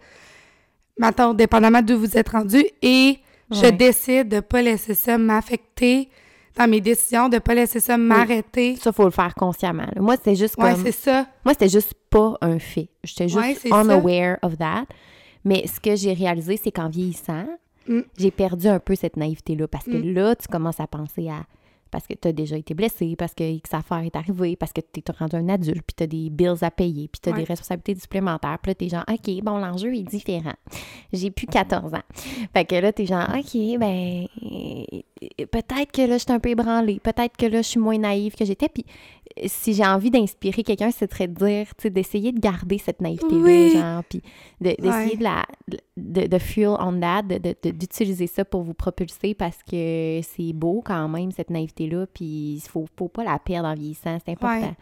[0.99, 3.19] maintenant, dépendamment d'où vous êtes rendu, et
[3.51, 3.73] je Ouais.
[3.73, 6.09] décide de pas laisser ça m'affecter
[6.57, 8.77] dans mes décisions, de pas laisser ça m'arrêter.
[8.77, 9.87] Ça, faut le faire consciemment.
[9.95, 10.03] là.
[10.03, 10.85] Moi, c'était juste Ouais, comme.
[10.85, 11.27] c'est ça.
[11.45, 12.89] Moi, c'était juste pas un fait.
[13.05, 13.81] J'étais juste Ouais, c'est ça.
[13.83, 14.85] unaware of that.
[15.45, 17.47] Mais ce que j'ai réalisé, c'est qu'en vieillissant,
[17.89, 18.01] Mm.
[18.19, 19.69] j'ai perdu un peu cette naïveté-là.
[19.69, 20.15] Parce que Mm.
[20.15, 21.45] là, tu commences à penser à.
[21.91, 24.81] Parce que tu as déjà été blessé, parce que X affaire est arrivée, parce que
[24.81, 27.33] tu es rendu un adulte, puis tu as des bills à payer, puis tu as
[27.33, 27.41] Ouais.
[27.41, 28.59] des responsabilités supplémentaires.
[28.63, 30.55] Puis là, tu es genre, OK, bon, l'enjeu est différent.
[31.13, 32.01] J'ai plus 14 ans.
[32.55, 34.27] Fait que là, tu es genre, OK, ben,
[35.51, 36.99] peut-être que là, je suis un peu ébranlée.
[36.99, 38.71] Peut-être que là, je suis moins naïve que j'étais.
[38.71, 38.87] Puis
[39.47, 43.01] si j'ai envie d'inspirer quelqu'un, ce serait de dire, tu sais, d'essayer de garder cette
[43.01, 43.73] naïveté-là, Oui.
[43.73, 44.23] genre, puis
[44.61, 45.17] de- d'essayer Ouais.
[45.17, 45.45] de la
[45.97, 50.21] de, de fuel on that, de- de- de- d'utiliser ça pour vous propulser parce que
[50.23, 54.19] c'est beau quand même, cette naïveté-là, puis il faut, faut pas la perdre en vieillissant,
[54.25, 54.61] c'est important.
[54.61, 54.75] Ouais.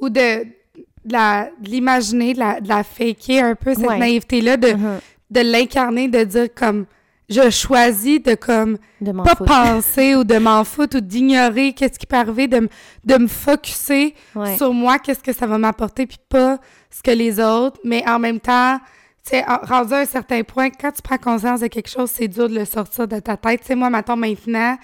[0.00, 3.98] Ou de, de la- de l'imaginer, de la, de la faker un peu, cette Ouais.
[3.98, 5.00] naïveté-là, de, Mhm.
[5.30, 6.86] de l'incarner, de dire comme
[7.30, 9.44] je choisis de comme De pas foutre.
[9.44, 12.68] penser ou de m'en foutre ou d'ignorer qu'est-ce qui peut arriver, de,
[13.04, 14.56] de me focuser Ouais.
[14.56, 16.58] sur moi, qu'est-ce que ça va m'apporter, puis pas
[16.90, 18.78] ce que les autres, mais en même temps,
[19.24, 22.26] tu sais, rendu à un certain point, quand tu prends conscience de quelque chose, c'est
[22.28, 23.60] dur de le sortir de ta tête.
[23.60, 24.76] Tu sais, moi, maintenant, maintenant,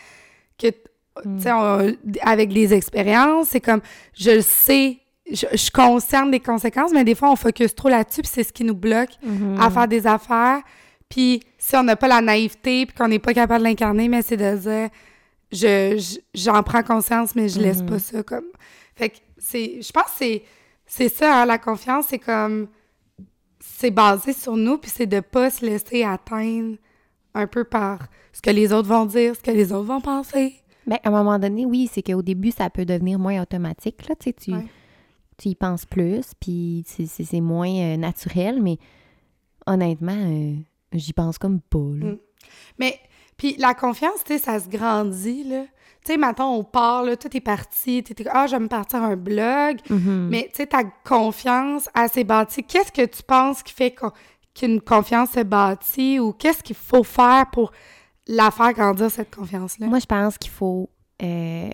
[0.58, 0.76] que, tu
[1.38, 1.50] sais,
[2.22, 3.80] avec les expériences, c'est comme,
[4.16, 4.98] je le sais,
[5.32, 8.52] je, je consciente des conséquences, mais des fois, on focus trop là-dessus, puis c'est ce
[8.52, 9.58] qui nous bloque Mhm.
[9.60, 10.60] à faire des affaires.
[11.08, 14.22] Puis si on n'a pas la naïveté, puis qu'on n'est pas capable de l'incarner, mais
[14.22, 14.88] c'est de dire,
[15.52, 17.86] je, je- j'en prends conscience, mais je laisse Mhm.
[17.88, 18.46] pas ça comme.
[18.96, 20.42] Fait que c'est, je pense que c'est,
[20.86, 22.68] c'est ça, hein, la confiance, c'est comme,
[23.60, 26.76] c'est basé sur nous, puis c'est de pas se laisser atteindre
[27.34, 30.54] un peu par ce que les autres vont dire, ce que les autres vont penser.
[30.86, 34.08] Ben, à un moment donné, oui, c'est qu'au début, ça peut devenir moins automatique.
[34.08, 34.64] Là, tu, sais, tu, Ouais.
[35.36, 38.78] tu y penses plus, puis c'est- c'est c'est moins euh, naturel, mais
[39.66, 40.54] honnêtement, euh,
[40.98, 41.78] j'y pense comme pas.
[41.78, 42.06] Là.
[42.12, 42.18] Mm.
[42.78, 42.98] Mais,
[43.36, 45.64] puis la confiance, tu sais, ça se grandit, là.
[46.04, 49.02] Tu sais, maintenant, on part, là, tout est parti, tu ah, je vais me partir
[49.02, 50.28] un blog, Mhm.
[50.30, 52.62] mais tu sais, ta confiance, elle s'est bâtie.
[52.62, 53.92] Qu'est-ce que tu penses qui fait
[54.54, 57.72] qu'une confiance se bâtit ou qu'est-ce qu'il faut faire pour
[58.28, 59.88] la faire grandir, cette confiance-là?
[59.88, 60.88] Moi, je pense qu'il faut
[61.22, 61.68] euh,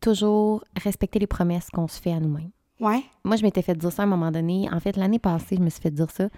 [0.00, 2.50] toujours respecter les promesses qu'on se fait à nous-mêmes.
[2.80, 3.02] Ouais.
[3.24, 4.68] Moi, je m'étais fait dire ça à un moment donné.
[4.72, 6.28] En fait, l'année passée, je me suis fait dire ça.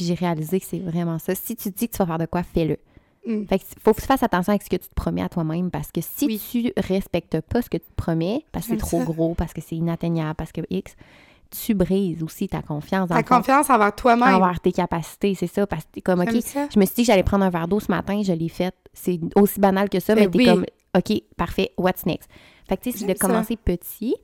[0.00, 1.34] Puis j'ai réalisé que c'est vraiment ça.
[1.34, 2.78] Si tu dis que tu vas faire de quoi, fais-le.
[3.26, 3.44] Mm.
[3.46, 5.70] Fait que faut que tu fasses attention avec ce que tu te promets à toi-même
[5.70, 6.40] parce que si Oui.
[6.50, 9.04] tu respectes pas ce que tu te promets, parce que c'est trop ça.
[9.04, 10.96] gros, parce que c'est inatteignable, parce que X,
[11.50, 14.36] tu brises aussi ta confiance Ta confiance envers toi-même.
[14.36, 15.66] envers tes capacités, c'est ça.
[15.66, 16.66] Parce que t'es comme, OK, ça.
[16.72, 18.74] je me suis dit que j'allais prendre un verre d'eau ce matin, je l'ai fait.
[18.94, 20.44] C'est aussi banal que ça, Ben mais t'es oui.
[20.46, 20.64] comme,
[20.96, 22.30] OK, parfait, what's next?
[22.66, 23.26] Fait que tu sais, c'est de ça.
[23.28, 24.14] commencer petit,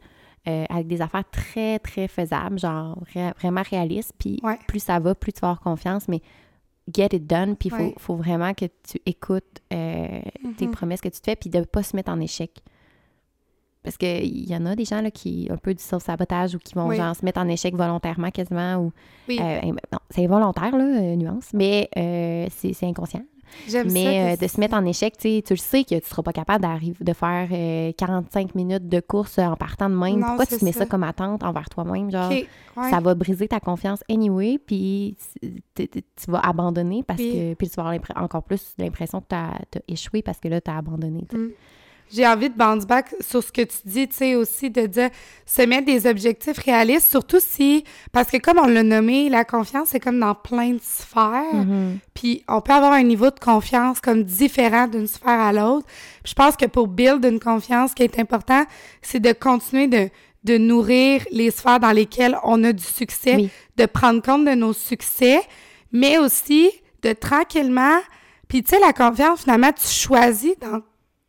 [0.49, 4.59] euh, avec des affaires très, très faisables, genre ré- vraiment réalistes, puis Ouais.
[4.69, 6.21] plus ça va, plus tu vas avoir confiance, mais
[6.95, 7.95] get it done, puis il faut, Ouais.
[7.99, 10.21] faut vraiment que tu écoutes euh,
[10.57, 10.73] tes Mhm.
[10.73, 12.63] promesses que tu te fais, puis de pas se mettre en échec.
[13.83, 16.75] Parce qu'il y en a des gens là, qui un peu du self-sabotage ou qui
[16.75, 16.97] vont Oui.
[16.97, 18.93] genre se mettre en échec volontairement quasiment ou
[19.29, 19.39] Oui.
[19.41, 19.61] euh,
[19.93, 21.89] non, c'est involontaire, là, nuance, mais
[22.51, 23.23] c'est inconscient.
[23.69, 23.95] J'aime ça.
[23.95, 26.23] Mais euh, de se mettre en échec, tu sais, tu le sais que tu seras
[26.23, 30.21] pas capable d'arriver de faire euh, 45 minutes de course en partant de même.
[30.21, 30.81] Non, Pourquoi tu mets ça.
[30.81, 32.11] ça comme attente envers toi-même?
[32.11, 32.47] Genre, ouais.
[32.77, 35.17] ça va briser ta confiance anyway, puis
[35.75, 39.35] tu vas abandonner parce Puis- que puis tu vas avoir encore plus l'impression que tu
[39.35, 41.27] as, échoué parce que là, tu as abandonné.
[41.33, 41.49] Mm.
[42.13, 45.11] J'ai envie de bounce back sur ce que tu dis, tu sais, aussi de dire
[45.45, 49.89] se mettre des objectifs réalistes, surtout si, parce que comme on l'a nommé, la confiance,
[49.91, 51.53] c'est comme dans plein de sphères.
[51.55, 51.99] Mhm.
[52.15, 55.87] Puis on peut avoir un niveau de confiance comme différent d'une sphère à l'autre.
[56.25, 58.65] Je pense que pour build une confiance, ce qui est important,
[59.03, 60.09] c'est de continuer de,
[60.45, 63.51] de nourrir les sphères dans lesquelles on a du succès, Oui.
[63.77, 65.41] de prendre compte de nos succès,
[65.93, 66.71] mais aussi
[67.03, 67.99] de tranquillement.
[68.49, 70.81] Puis tu sais, la confiance, finalement, tu choisis dans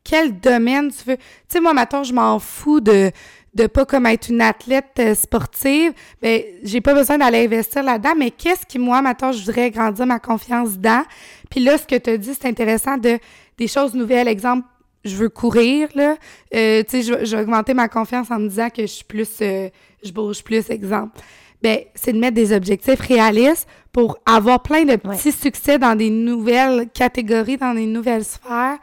[0.09, 1.17] quel domaine tu veux.
[1.17, 3.11] Tu sais, moi, maintenant, je m'en fous de
[3.53, 5.91] de pas comme être une athlète euh, sportive,
[6.21, 10.05] ben j'ai pas besoin d'aller investir là-dedans, mais qu'est-ce qui, moi, maintenant, je voudrais grandir
[10.05, 11.03] ma confiance dans?
[11.49, 13.17] Puis là, ce que tu as dit, c'est intéressant de
[13.57, 14.27] des choses nouvelles.
[14.27, 14.67] Exemple,
[15.03, 16.17] je veux courir, là.
[16.53, 18.87] Euh, tu sais, je, vais- je vais augmenter ma confiance en me disant que je
[18.97, 19.29] suis plus...
[19.41, 19.69] euh,
[20.03, 21.19] je bouge plus, exemple.
[21.63, 26.11] Ben, c'est de mettre des objectifs réalistes pour avoir plein de petits succès dans des
[26.11, 28.77] nouvelles catégories, dans des nouvelles sphères,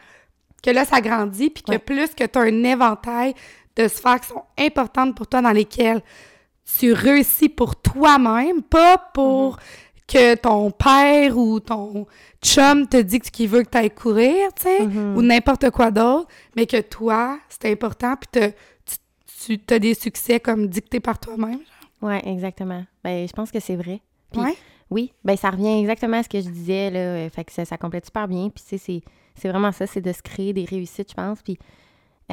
[0.64, 1.78] que là, ça grandit, puis que Ouais.
[1.78, 3.34] plus que tu as un éventail
[3.76, 6.00] de sphères qui sont importantes pour toi, dans lesquelles
[6.78, 9.58] tu réussis pour toi-même, pas pour
[10.06, 12.06] que ton père ou ton
[12.42, 15.16] chum te dit qu'il veut que tu ailles courir, tu sais, Mhm.
[15.16, 18.52] ou n'importe quoi d'autre, mais que toi, c'est important, puis te-
[19.46, 21.60] tu, tu as des succès comme dictés par toi-même.
[22.02, 22.84] Ouais, exactement.
[23.02, 24.00] Ben, je pense que c'est vrai.
[24.36, 24.54] Ouais.
[24.90, 26.98] Oui, ben ça revient exactement à ce que je disais, là.
[27.00, 28.50] euh, Fait que ça, ça complète super bien.
[28.50, 29.02] Puis, tu sais, c'est-
[29.34, 31.42] c'est vraiment ça, c'est de se créer des réussites, je pense.
[31.42, 31.58] Puis,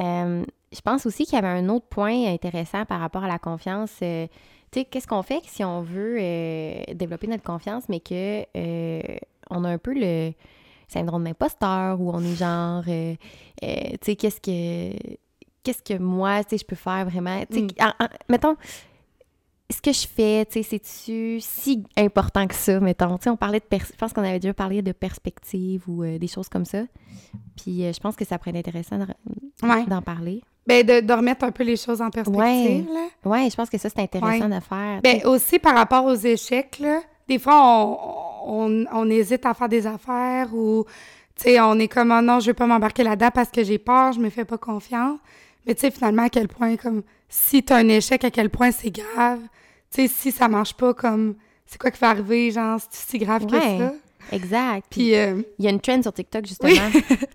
[0.00, 3.38] euh, je pense aussi qu'il y avait un autre point intéressant par rapport à la
[3.38, 3.92] confiance.
[4.02, 4.26] euh,
[4.70, 8.42] tu sais, qu'est-ce qu'on fait si on veut euh, développer notre confiance, mais que
[9.50, 10.32] on a un peu le
[10.88, 13.18] syndrome d'imposteur ou on est genre, tu
[14.02, 14.96] sais, qu'est-ce que
[15.62, 17.40] qu'est-ce que moi, tu sais, je peux faire vraiment.
[17.50, 18.06] Tu sais, Mm.
[18.28, 18.56] mettons,
[19.70, 23.16] ce que je fais, tu sais, c'est-tu si important que ça, mettons?
[23.18, 23.78] Tu sais, on parlait de...
[23.78, 26.82] Je pense qu'on avait déjà parlé de perspective ou euh, des choses comme ça.
[27.56, 29.06] Puis euh, je pense que ça pourrait être intéressant de-
[29.66, 29.84] Ouais.
[29.86, 30.42] d'en parler.
[30.66, 33.06] Ben, de, de remettre un peu les choses en perspective, là.
[33.24, 35.00] Ouais, je pense que ça, c'est intéressant de faire.
[35.02, 37.98] Ben, aussi par rapport aux échecs, là, des fois, on,
[38.46, 40.84] on, on hésite à faire des affaires ou,
[41.36, 43.78] tu sais, on est comme, oh non, je veux pas m'embarquer là-dedans parce que j'ai
[43.78, 45.18] peur, je me fais pas confiance.
[45.66, 47.02] Mais tu sais, finalement, à quel point, comme,
[47.34, 49.40] si t'as un échec, à quel point c'est grave?
[49.90, 53.18] Tu sais, si ça marche pas, comme, c'est quoi qui va arriver, genre, c'est si
[53.18, 53.92] grave que ça?
[54.30, 54.86] Exact.
[54.88, 56.70] Puis Puis, euh, il y a une trend sur TikTok, justement,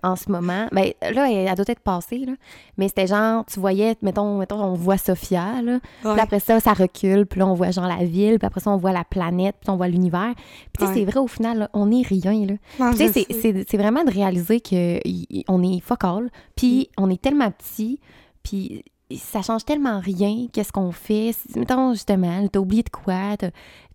[0.04, 0.68] en ce moment.
[0.72, 2.34] Ben, là, elle, elle doit être passée, là.
[2.78, 5.80] Mais c'était genre, tu voyais, mettons, mettons on voit Sophia, là.
[6.02, 7.26] Puis après ça, ça recule.
[7.26, 8.38] Puis là, on voit genre la ville.
[8.40, 9.56] Puis après ça, on voit la planète.
[9.60, 10.34] Puis on voit l'univers.
[10.36, 10.46] Puis
[10.80, 10.94] tu sais, Ouais.
[11.00, 12.92] c'est vrai, au final, là, on est rien, là.
[12.94, 13.28] Tu sais,
[13.68, 17.04] c'est vraiment de réaliser qu'on est focal, puis Mm.
[17.04, 18.00] on est tellement petit,
[18.44, 21.32] puis ça change tellement rien qu'est-ce qu'on fait.
[21.56, 23.48] Mettons, justement, t'as oublié de quoi, t'as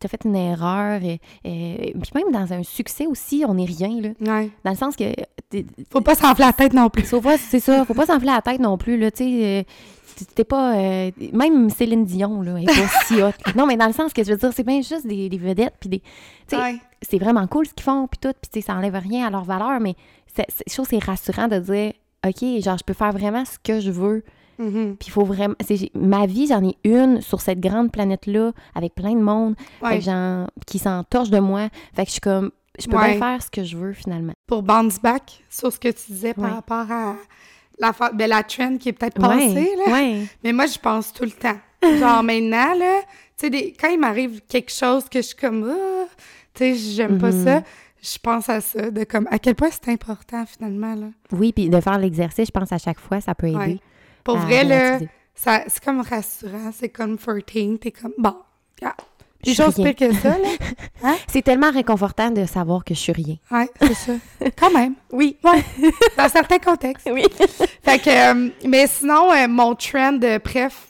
[0.04, 4.00] as fait une erreur, et, et- puis même dans un succès aussi, on est rien,
[4.00, 4.08] là.
[4.20, 4.50] Ouais.
[4.64, 5.04] Dans le sens que...
[5.90, 7.04] Faut pas s'enfler la tête non plus.
[7.38, 9.44] C'est ça, faut pas s'enfler la tête non plus, là, tu sais...
[9.44, 10.76] euh, t'es- pas...
[10.76, 13.30] euh, même Céline Dion, là, elle est pas si hot.
[13.56, 15.74] Non, mais dans le sens que je veux dire, c'est bien juste des, des vedettes,
[15.78, 16.02] puis des...
[16.52, 16.76] Ouais.
[17.02, 19.78] c'est vraiment cool ce qu'ils font, puis tout, puis ça enlève rien à leur valeur,
[19.78, 19.94] mais
[20.36, 21.92] je trouve que c'est rassurant de dire,
[22.26, 24.24] OK, genre, je peux faire vraiment ce que je veux,
[24.62, 24.96] Mhm.
[24.96, 25.54] puis il faut vraiment...
[25.94, 30.00] ma vie, j'en ai une sur cette grande planète-là, avec plein de monde, fait Ouais.
[30.00, 33.10] genre, qui s'entorche de moi, fait que je suis comme, je peux Ouais.
[33.12, 34.32] bien faire ce que je veux, finalement.
[34.46, 36.50] Pour bounce back sur ce que tu disais par Ouais.
[36.50, 37.14] rapport à
[37.78, 39.98] la, ben, la trend qui est peut-être passée, là.
[40.44, 41.58] Mais moi, je pense tout le temps.
[41.82, 43.00] Genre, maintenant, là,
[43.38, 46.04] tu sais, quand il m'arrive quelque chose que je suis comme, Ah,
[46.54, 47.44] tu sais, j'aime pas Mhm.
[47.44, 47.62] ça,
[48.00, 51.06] je pense à ça, de comme, à quel point c'est important, finalement, là.
[51.32, 53.56] Oui, puis de faire l'exercice, je pense à chaque fois, ça peut aider.
[53.58, 53.80] Ouais.
[54.24, 54.98] Pour à vrai, là,
[55.34, 58.36] ça, c'est comme rassurant, c'est comforting, t'es comme, bon,
[58.80, 58.88] Je
[59.50, 61.14] des choses pires que ça, là.
[61.26, 63.36] C'est tellement réconfortant de savoir que je suis rien.
[63.50, 64.12] Ouais, c'est ça.
[64.58, 64.94] Quand même.
[65.10, 65.36] Oui.
[65.42, 65.64] Ouais.
[66.16, 67.10] Dans certains contextes.
[67.12, 67.24] Oui.
[67.82, 70.88] Fait que, euh, mais sinon, euh, mon trend, euh, bref,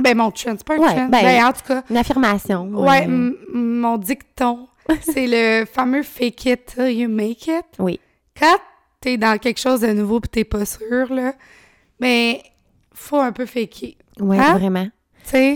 [0.00, 1.08] ben, mon trend, c'est pas un Ouais, trend.
[1.08, 2.64] ben, Ben, en tout cas, Une affirmation.
[2.68, 4.68] Ouais, m- mon dicton,
[5.02, 7.64] c'est le fameux fake it till you make it.
[7.78, 8.00] Oui.
[8.38, 8.56] Quand
[9.00, 11.34] t'es dans quelque chose de nouveau pis t'es pas sûr, là,
[12.00, 12.42] mais
[12.94, 13.90] faut un peu faker.
[14.20, 14.58] Ouais, Hein?
[14.58, 14.88] vraiment.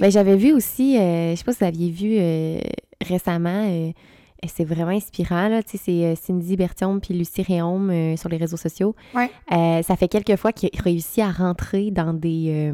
[0.01, 2.59] Ben, j'avais vu aussi, euh, je sais pas si vous aviez vu euh,
[3.07, 3.93] récemment, euh,
[4.49, 8.97] c'est vraiment inspirant, là, c'est euh, Cindy Bertium puis Lucie Réaume sur les réseaux sociaux.
[9.15, 9.31] Ouais.
[9.83, 12.73] Ça fait quelques fois qu'ils réussissent à rentrer dans des,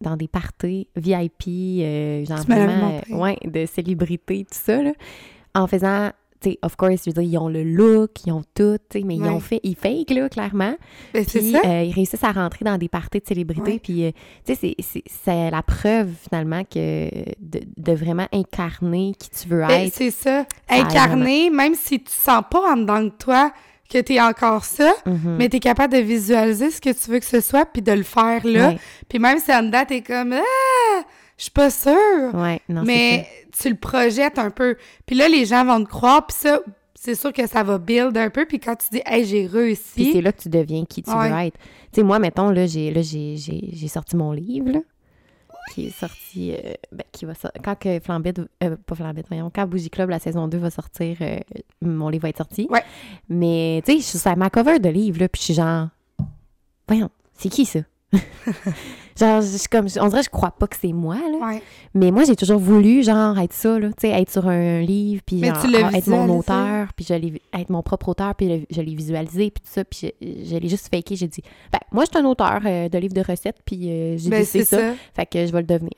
[0.00, 4.92] dans des parties VIP, genre vraiment, ouais, de célébrités, tout ça, là,
[5.54, 6.10] en faisant
[6.42, 9.22] sais, of course, je veux dire, ils ont le look, ils ont tout, mais ils
[9.24, 10.74] ont fait, ils fake, là, clairement.
[11.14, 13.78] Ben, Puis euh, ils réussissent à rentrer dans des parties de célébrités.
[13.78, 14.10] Puis, euh,
[14.46, 17.08] tu sais, c'est- la preuve, finalement, que
[17.40, 19.94] de, de vraiment incarner qui tu veux Ben, être.
[19.94, 20.46] c'est ça.
[20.68, 23.52] Incarner, même si tu sens pas en dedans de toi
[23.90, 25.36] que tu es encore ça, Mhm.
[25.38, 27.92] mais tu es capable de visualiser ce que tu veux que ce soit puis de
[27.92, 28.74] le faire là.
[29.08, 31.02] Puis même si en dedans, tu es comme Ah,
[31.38, 32.34] je suis pas sûre.
[32.34, 34.76] ouais, non, c'est mais tu le projettes un peu.
[35.06, 36.60] Puis là, les gens vont te croire, puis ça,
[36.94, 38.44] c'est sûr que ça va build un peu.
[38.44, 40.20] Puis quand tu dis, hey, j'ai Puis c'est réussi.
[40.20, 41.30] là que tu deviens qui tu Ouais.
[41.30, 41.56] veux être.
[41.92, 44.80] Tu sais, moi, mettons, là, j'ai, là, j'ai, j'ai, j'ai sorti mon livre, là,
[45.72, 49.50] qui est sorti, euh, ben, qui va sortir, quand que Flambette, euh, pas Flambette, voyons,
[49.54, 51.38] quand Bougie Club, la saison 2 va sortir, euh,
[51.82, 52.66] mon livre va être sorti.
[52.70, 52.82] Ouais.
[53.28, 55.88] Mais, tu sais, sur ma cover de livre, là, puis je suis genre,
[56.88, 57.80] voyons, c'est qui ça?
[59.18, 61.46] genre, je suis comme, on dirait que je crois pas que c'est moi, là.
[61.46, 61.62] Ouais.
[61.94, 65.22] Mais moi, j'ai toujours voulu, genre, être ça, là, tu sais, être sur un livre,
[65.26, 67.06] puis genre, l'as être mon auteur, puis
[67.52, 70.68] être mon propre auteur, puis je l'ai visualisé, puis tout ça, puis je, je l'ai
[70.68, 71.16] juste faké.
[71.16, 71.42] J'ai dit,
[71.72, 74.44] ben, moi, je suis un auteur euh, de livres de recettes, puis euh, j'ai Ben,
[74.44, 74.94] c'est ça, ça.
[75.14, 75.90] fait que je vais le devenir.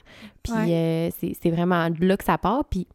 [0.43, 0.67] Puis Ouais.
[0.71, 2.87] euh, c'est c'est vraiment de là que ça part, puis...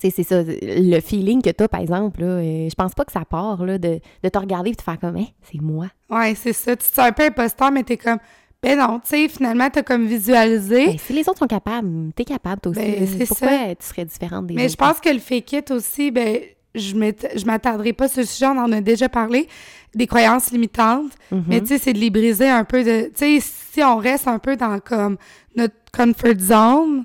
[0.00, 3.12] Sais, c'est ça, le feeling que t'as, par exemple, là, euh, je pense pas que
[3.12, 5.86] ça part, là, de, de te regarder et de faire comme, Hein, c'est moi.
[6.10, 6.76] Ouais, c'est ça.
[6.76, 8.18] Tu te sens un peu imposteur, mais t'es comme,
[8.62, 10.86] ben non, tu sais, finalement, t'as comme visualisé.
[10.86, 12.80] Ben, si les autres sont capables, t'es capable, toi aussi.
[12.80, 13.74] Ben, c'est Pourquoi ça.
[13.74, 14.72] tu serais différente des Mais autres?
[14.72, 16.38] je pense que le fake it aussi, ben,
[16.74, 19.48] je m'attarderai pas sur ce sujet, on en a déjà parlé,
[19.94, 21.12] des croyances limitantes.
[21.30, 21.44] Mhm.
[21.46, 23.10] Mais tu sais, c'est de les briser un peu de.
[23.14, 25.16] Tu sais, si on reste un peu dans comme
[25.56, 27.04] notre comfort zone,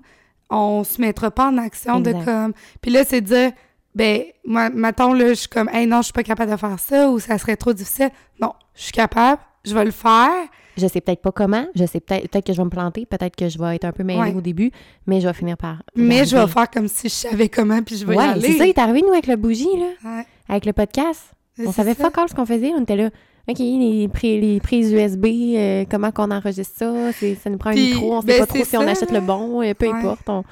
[0.49, 2.53] on se mettra pas en action de comme.
[2.81, 3.51] Puis là, c'est de dire,
[3.95, 6.79] ben, moi, mettons, là, je suis comme, hey, non, je suis pas capable de faire
[6.79, 8.09] ça ou ça serait trop difficile.
[8.41, 10.29] Non, je suis capable, je vais le faire.
[10.77, 13.35] Je sais peut-être pas comment, je sais peut-être peut-être que je vais me planter, peut-être
[13.35, 14.33] que je vais être un peu mêlée Ouais.
[14.33, 14.71] au début,
[15.07, 15.83] mais je vais finir par.
[15.93, 18.41] Mais je vais faire comme si je savais comment, puis je vais y Ouais, aller.
[18.53, 21.31] c'est ça, il est arrivé, nous, avec le bougie, là, Ouais, avec le podcast.
[21.65, 22.03] On savait ça.
[22.03, 22.71] pas encore ce qu'on faisait.
[22.73, 23.09] On était là,
[23.49, 27.95] OK, les, les prises USB, euh, comment qu'on enregistre ça, ça nous prend Puis, un
[27.95, 29.93] micro, on sait ben, pas trop si on achète le bon, euh, peu Ouais.
[29.93, 30.29] importe.
[30.29, 30.43] On,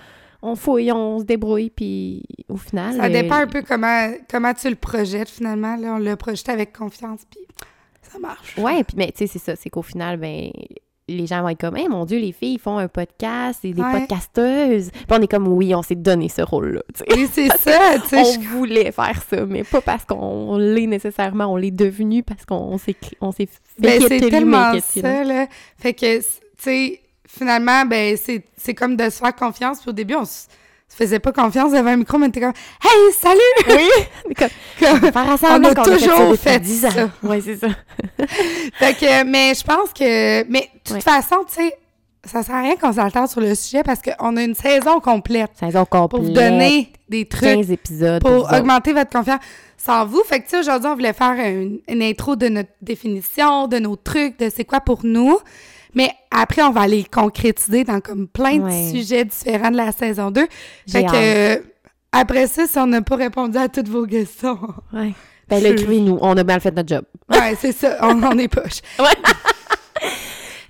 [0.41, 2.95] on fouille, on se débrouille, puis au final...
[2.95, 5.75] Ça euh, dépend un peu comment, comment tu le projettes finalement.
[5.75, 7.41] Là, on l'a projeté avec confiance, puis
[8.01, 8.57] ça marche.
[8.57, 10.49] Ouais, puis mais tu sais, c'est ça, c'est qu'au final, ben
[11.09, 13.71] les gens vont être comme, hey, mon Dieu, les filles, ils font un podcast, c'est
[13.71, 13.99] des Ouais.
[13.99, 14.91] podcasteuses.
[14.91, 16.81] Puis on est comme, oui, on s'est donné ce rôle-là.
[17.15, 21.55] Oui, c'est ça, on je- voulait faire ça, mais pas parce qu'on l'est nécessairement, on
[21.55, 23.47] l'est devenu parce qu'on s'est on s'est
[23.79, 25.47] Ben, fake it c'est tellement ça, là.
[25.77, 26.25] Fait que, tu
[26.57, 29.79] sais, finalement, ben, c'est c'est comme de se faire confiance.
[29.81, 30.47] Puis au début, on se
[30.89, 33.39] se faisait pas confiance devant un micro, mais t'es comme «Hey, salut!
[33.69, 34.49] Oui, comme,
[35.03, 36.89] On a fait toujours depuis fait 10 ans.
[36.91, 37.09] ça.
[37.27, 37.67] Ouais, c'est ça.
[38.73, 40.43] Fait que, mais je pense que...
[40.49, 41.01] Mais de toute Ouais.
[41.01, 41.73] façon, tu sais,
[42.23, 45.51] ça sert à rien qu'on s'altère sur le sujet parce qu'on a une saison complète
[45.59, 46.09] Saison complète.
[46.09, 48.21] pour vous donner des trucs 15 épisodes.
[48.21, 49.39] pour augmenter votre confiance
[49.77, 50.23] sans vous.
[50.23, 53.79] Fait que, tu sais, aujourd'hui, on voulait faire une, une intro de notre définition, de
[53.79, 55.37] nos trucs, de c'est quoi pour nous.
[55.95, 58.89] Mais après, on va aller concrétiser dans comme plein de Ouais.
[58.91, 60.47] sujets différents de la saison 2.
[60.85, 61.59] J'ai Fait que, euh,
[62.11, 64.59] après ça, si on n'a pas répondu à toutes vos questions,
[64.93, 65.13] Ouais.
[65.49, 66.17] Ben là, écrivez-nous.
[66.21, 67.05] On a mal fait notre job.
[67.31, 68.81] ouais, c'est ça, on, on est poche.
[68.99, 69.05] Ouais.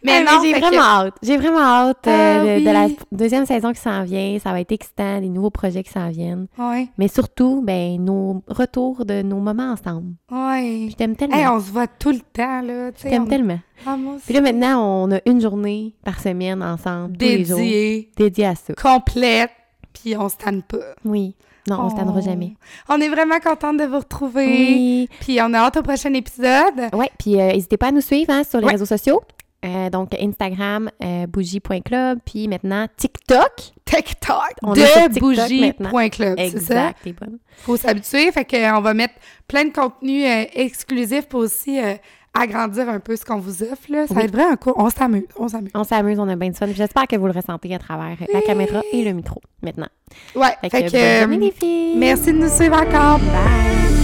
[0.07, 1.13] Mais Ah, non, j'ai que- vraiment hâte.
[1.21, 2.97] J'ai vraiment hâte euh, Ah, de, de la oui.
[3.11, 4.37] deuxième saison qui s'en vient.
[4.41, 6.47] Ça va être excitant, des nouveaux projets qui s'en viennent.
[6.57, 10.13] Ouais, Mais surtout, ben, nos retours de nos moments ensemble.
[10.31, 10.87] ouais.
[10.89, 11.35] Je t'aime tellement.
[11.37, 12.89] Hey, on se voit tout le temps, là.
[12.95, 13.59] Je t'aime on- tellement.
[13.85, 14.25] Ah, moi aussi.
[14.25, 18.45] Puis là, maintenant, on a une journée par semaine ensemble, tous les jours, Dédié, dédiée
[18.47, 18.73] à ça.
[18.73, 19.51] complète,
[19.93, 20.77] puis on se tanne pas.
[21.05, 21.35] Oui.
[21.69, 22.53] Non, on se tannera jamais.
[22.87, 24.45] On est vraiment contente de vous retrouver.
[24.45, 25.09] Oui.
[25.19, 26.79] Puis on a hâte au prochain épisode.
[26.93, 28.71] Ouais, puis euh, n'hésitez pas à nous suivre hein, sur les Ouais.
[28.71, 29.21] réseaux sociaux.
[29.65, 33.73] Euh, donc, Instagram, euh, bougie.club, puis maintenant TikTok.
[33.85, 36.89] TikTok On de bougie.club, c'est ça?
[36.89, 37.19] Exact.
[37.57, 38.31] Faut s'habituer.
[38.31, 39.15] Fait qu'on va mettre
[39.47, 41.95] plein de contenu euh, exclusif pour aussi euh,
[42.39, 43.89] agrandir un peu ce qu'on vous offre.
[43.89, 44.05] Là.
[44.07, 44.73] Ça va être vraiment cool.
[44.75, 45.23] On s'amuse.
[45.37, 45.71] On s'amuse.
[45.73, 46.67] On s'amuse, on a bien du fun.
[46.67, 49.87] J'espère que vous le ressentez à travers la caméra et le micro maintenant.
[50.35, 50.53] Ouais.
[50.61, 51.97] Fait, Fait que, que, bonne journée, les filles!
[51.97, 53.19] merci de nous suivre encore.
[53.19, 53.96] Bye!